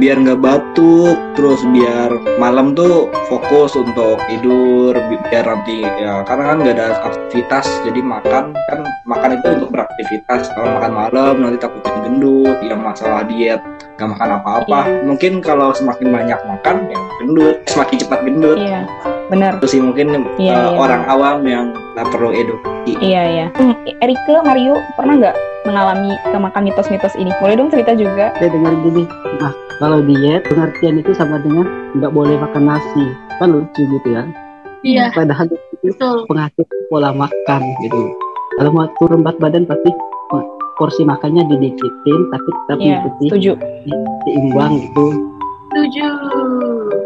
biar 0.00 0.16
nggak 0.24 0.40
batuk 0.42 1.14
terus 1.38 1.62
biar 1.70 2.10
malam 2.40 2.74
tuh 2.74 3.12
fokus 3.30 3.76
untuk 3.78 4.18
tidur 4.26 4.96
biar 4.96 5.44
nanti 5.44 5.84
ya 5.84 6.24
karena 6.26 6.44
kan 6.50 6.56
nggak 6.64 6.74
ada 6.74 6.86
aktivitas 7.04 7.66
jadi 7.86 8.00
makan 8.02 8.56
kan 8.72 8.80
makan 9.04 9.36
itu 9.36 9.46
untuk 9.60 9.70
beraktivitas. 9.76 10.48
Kalau 10.56 10.80
makan 10.80 10.92
malam 10.92 11.34
nanti 11.44 11.58
takutnya 11.60 11.92
gendut 12.04 12.58
yang 12.64 12.80
masalah 12.80 13.22
diet 13.28 13.60
nggak 13.94 14.08
makan 14.16 14.28
apa-apa. 14.40 14.80
Yeah. 14.88 15.04
mungkin 15.06 15.32
kalau 15.44 15.70
semakin 15.76 16.08
banyak 16.10 16.40
makan 16.42 16.76
ya 16.90 17.00
gendut 17.20 17.56
semakin 17.68 17.96
cepat 18.00 18.20
gendut. 18.24 18.56
Iya. 18.58 18.82
yeah, 18.82 19.13
benar. 19.28 19.52
Terus 19.60 19.72
sih 19.76 19.82
mungkin 19.82 20.06
yeah, 20.36 20.68
uh, 20.68 20.72
yeah. 20.72 20.80
orang 20.80 21.02
awam 21.08 21.38
yang 21.44 21.72
nggak 21.96 22.06
perlu 22.12 22.30
edukasi. 22.32 22.92
Iya 22.98 23.00
yeah, 23.00 23.24
iya. 23.24 23.46
Yeah. 23.46 23.48
hmm, 23.56 23.74
Erika 24.04 24.34
Mario 24.44 24.74
pernah 24.96 25.14
nggak 25.20 25.36
mengalami 25.64 26.12
kemakan 26.28 26.62
mitos-mitos 26.68 27.14
ini? 27.16 27.30
Boleh 27.40 27.54
dong 27.56 27.70
cerita 27.72 27.92
juga. 27.96 28.34
Saya 28.36 28.50
dengar 28.52 28.74
gini 28.84 29.04
nah 29.42 29.52
kalau 29.82 29.98
diet 30.06 30.46
pengertian 30.46 31.02
itu 31.02 31.10
sama 31.16 31.42
dengan 31.42 31.66
nggak 31.96 32.12
boleh 32.12 32.36
makan 32.38 32.64
nasi. 32.68 33.04
Kan 33.40 33.54
lucu 33.54 33.82
gitu 33.82 34.08
ya. 34.08 34.22
Iya. 34.84 35.10
Padahal 35.16 35.48
itu 35.80 36.08
pengatur 36.28 36.66
pola 36.92 37.10
makan 37.10 37.62
gitu. 37.82 38.12
Kalau 38.54 38.70
mau 38.70 38.86
turun 39.02 39.26
berat 39.26 39.40
badan 39.42 39.66
pasti 39.66 39.90
porsi 40.74 41.06
makannya 41.06 41.46
didikitin 41.46 42.20
tapi 42.34 42.48
tetap 42.50 42.78
iya, 42.82 42.98
mengikuti 42.98 43.24
setuju. 43.30 43.52
seimbang 44.26 44.72
gitu. 44.82 45.06
Setuju 45.70 46.06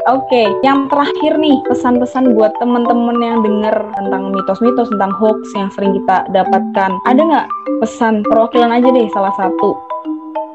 Oke, 0.09 0.25
okay, 0.33 0.49
yang 0.65 0.89
terakhir 0.89 1.37
nih 1.37 1.61
pesan-pesan 1.69 2.33
buat 2.33 2.57
teman-teman 2.57 3.21
yang 3.21 3.45
dengar 3.45 3.77
tentang 3.93 4.33
mitos-mitos 4.33 4.89
tentang 4.89 5.13
hoax 5.13 5.37
yang 5.53 5.69
sering 5.77 5.93
kita 6.01 6.25
dapatkan. 6.33 6.97
Ada 7.05 7.21
nggak 7.21 7.47
pesan 7.85 8.25
perwakilan 8.25 8.73
aja 8.73 8.89
deh 8.89 9.05
salah 9.13 9.37
satu 9.37 9.77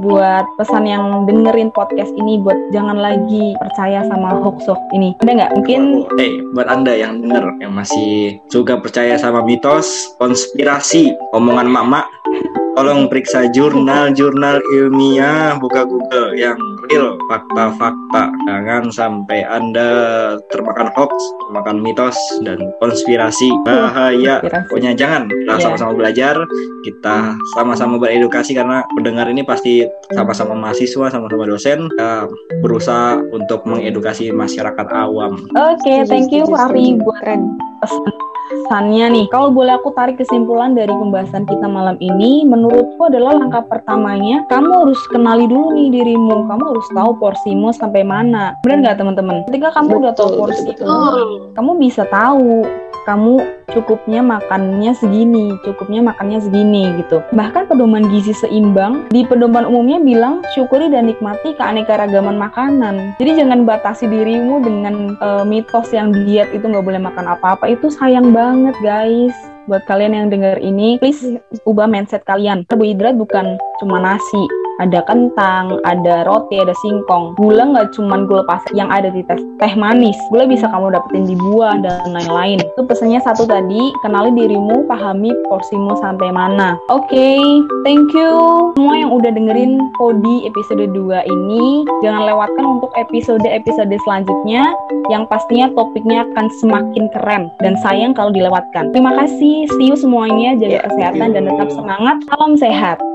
buat 0.02 0.42
pesan 0.58 0.90
yang 0.90 1.30
dengerin 1.30 1.70
podcast 1.70 2.10
ini 2.18 2.42
buat 2.42 2.58
jangan 2.74 2.98
lagi 2.98 3.54
percaya 3.62 4.02
sama 4.10 4.42
hoax 4.42 4.66
hoax 4.66 4.82
ini? 4.90 5.14
Ada 5.22 5.32
nggak? 5.38 5.52
Mungkin 5.62 5.82
eh 6.18 6.22
hey, 6.26 6.34
buat 6.58 6.66
anda 6.66 6.98
yang 6.98 7.22
denger 7.22 7.46
yang 7.62 7.78
masih 7.78 8.42
juga 8.50 8.82
percaya 8.82 9.22
sama 9.22 9.46
mitos 9.46 10.18
konspirasi 10.18 11.14
omongan 11.30 11.70
mama 11.70 12.02
tolong 12.74 13.06
periksa 13.06 13.46
jurnal-jurnal 13.54 14.66
ilmiah 14.74 15.62
buka 15.62 15.86
Google 15.86 16.34
yang 16.34 16.58
real 16.92 17.16
fakta-fakta 17.32 18.32
jangan 18.48 18.84
sampai 18.92 19.46
anda 19.48 19.90
termakan 20.52 20.92
hoax 20.96 21.14
termakan 21.48 21.78
mitos 21.80 22.18
dan 22.44 22.60
konspirasi 22.84 23.50
bahaya 23.64 24.44
konspirasi. 24.44 24.68
pokoknya 24.68 24.92
jangan 24.98 25.30
kita 25.30 25.54
yeah. 25.56 25.62
sama-sama 25.62 25.94
belajar 25.96 26.36
kita 26.84 27.18
sama-sama 27.56 27.96
beredukasi 28.02 28.52
karena 28.58 28.84
pendengar 29.00 29.28
ini 29.32 29.46
pasti 29.46 29.88
sama-sama 30.12 30.58
mahasiswa 30.58 31.08
sama-sama 31.08 31.44
dosen 31.48 31.88
kita 31.88 32.28
berusaha 32.60 33.24
untuk 33.32 33.64
mengedukasi 33.64 34.34
masyarakat 34.34 34.88
awam 34.92 35.40
oke 35.56 35.80
okay, 35.80 36.04
thank 36.04 36.30
you 36.34 36.44
Ari 36.54 37.00
buat 37.00 37.24
pesan 37.80 38.33
pesannya 38.50 39.06
nih, 39.14 39.26
kalau 39.32 39.50
boleh 39.54 39.78
aku 39.78 39.96
tarik 39.96 40.20
kesimpulan 40.20 40.76
dari 40.76 40.92
pembahasan 40.92 41.48
kita 41.48 41.68
malam 41.68 41.96
ini, 42.04 42.44
menurutku 42.44 43.08
adalah 43.08 43.40
langkah 43.40 43.64
pertamanya, 43.68 44.44
kamu 44.52 44.88
harus 44.88 45.02
kenali 45.12 45.46
dulu 45.48 45.72
nih 45.76 45.88
dirimu, 45.94 46.48
kamu 46.50 46.64
harus 46.76 46.88
tahu 46.92 47.12
porsimu 47.20 47.70
sampai 47.72 48.04
mana. 48.04 48.58
Benar 48.68 48.78
nggak 48.84 48.98
teman-teman? 49.00 49.36
Ketika 49.48 49.70
kamu 49.80 50.04
udah 50.04 50.14
tahu 50.14 50.30
porsimu, 50.36 50.74
kamu 51.56 51.72
bisa 51.80 52.04
tahu 52.10 52.83
kamu 53.04 53.44
cukupnya 53.72 54.24
makannya 54.24 54.92
segini, 54.96 55.56
cukupnya 55.64 56.04
makannya 56.04 56.40
segini 56.40 56.94
gitu. 57.04 57.20
Bahkan 57.36 57.68
pedoman 57.68 58.08
gizi 58.12 58.32
seimbang 58.36 59.08
di 59.12 59.28
pedoman 59.28 59.68
umumnya 59.68 60.00
bilang 60.00 60.36
syukuri 60.56 60.88
dan 60.88 61.08
nikmati 61.08 61.56
keanekaragaman 61.56 62.36
makanan. 62.40 63.16
Jadi 63.20 63.44
jangan 63.44 63.68
batasi 63.68 64.08
dirimu 64.08 64.64
dengan 64.64 65.20
uh, 65.20 65.44
mitos 65.44 65.92
yang 65.92 66.12
diet 66.12 66.52
itu 66.56 66.64
nggak 66.64 66.86
boleh 66.86 67.02
makan 67.02 67.36
apa-apa. 67.36 67.68
Itu 67.72 67.92
sayang 67.92 68.32
banget 68.32 68.76
guys. 68.84 69.36
Buat 69.64 69.88
kalian 69.88 70.12
yang 70.12 70.28
dengar 70.28 70.60
ini, 70.60 71.00
please 71.00 71.40
ubah 71.64 71.88
mindset 71.88 72.28
kalian. 72.28 72.68
Karbohidrat 72.68 73.16
bukan 73.16 73.56
cuma 73.80 73.96
nasi, 73.96 74.44
ada 74.82 75.06
kentang, 75.06 75.78
ada 75.86 76.26
roti, 76.26 76.58
ada 76.58 76.74
singkong. 76.82 77.36
Gula 77.38 77.70
nggak 77.74 77.94
cuma 77.94 78.26
gula 78.26 78.42
pasir 78.48 78.74
yang 78.74 78.90
ada 78.90 79.12
di 79.14 79.22
teh, 79.26 79.38
teh 79.62 79.74
manis. 79.78 80.18
Gula 80.34 80.50
bisa 80.50 80.66
kamu 80.70 80.94
dapetin 80.96 81.30
di 81.30 81.36
buah 81.38 81.78
dan 81.84 82.14
lain-lain. 82.14 82.62
Itu 82.62 82.82
pesannya 82.88 83.22
satu 83.22 83.46
tadi, 83.46 83.94
kenali 84.02 84.34
dirimu, 84.34 84.90
pahami 84.90 85.30
porsimu 85.52 85.98
sampai 86.02 86.30
mana. 86.34 86.80
Oke, 86.90 87.14
okay, 87.14 87.42
thank 87.86 88.10
you 88.18 88.34
semua 88.74 88.96
yang 89.00 89.12
udah 89.14 89.32
dengerin 89.32 89.80
Podi 89.98 90.50
episode 90.50 90.86
2 90.92 91.24
ini. 91.26 91.86
Jangan 92.02 92.28
lewatkan 92.28 92.66
untuk 92.66 92.92
episode-episode 92.98 93.94
selanjutnya 94.04 94.74
yang 95.12 95.28
pastinya 95.28 95.70
topiknya 95.76 96.26
akan 96.32 96.46
semakin 96.60 97.06
keren 97.14 97.44
dan 97.62 97.74
sayang 97.80 98.12
kalau 98.16 98.32
dilewatkan. 98.32 98.92
Terima 98.92 99.14
kasih, 99.18 99.68
see 99.78 99.88
you 99.92 99.98
semuanya, 99.98 100.58
jaga 100.58 100.90
kesehatan 100.90 101.36
dan 101.36 101.44
tetap 101.48 101.70
semangat. 101.72 102.18
Salam 102.28 102.54
sehat. 102.58 103.13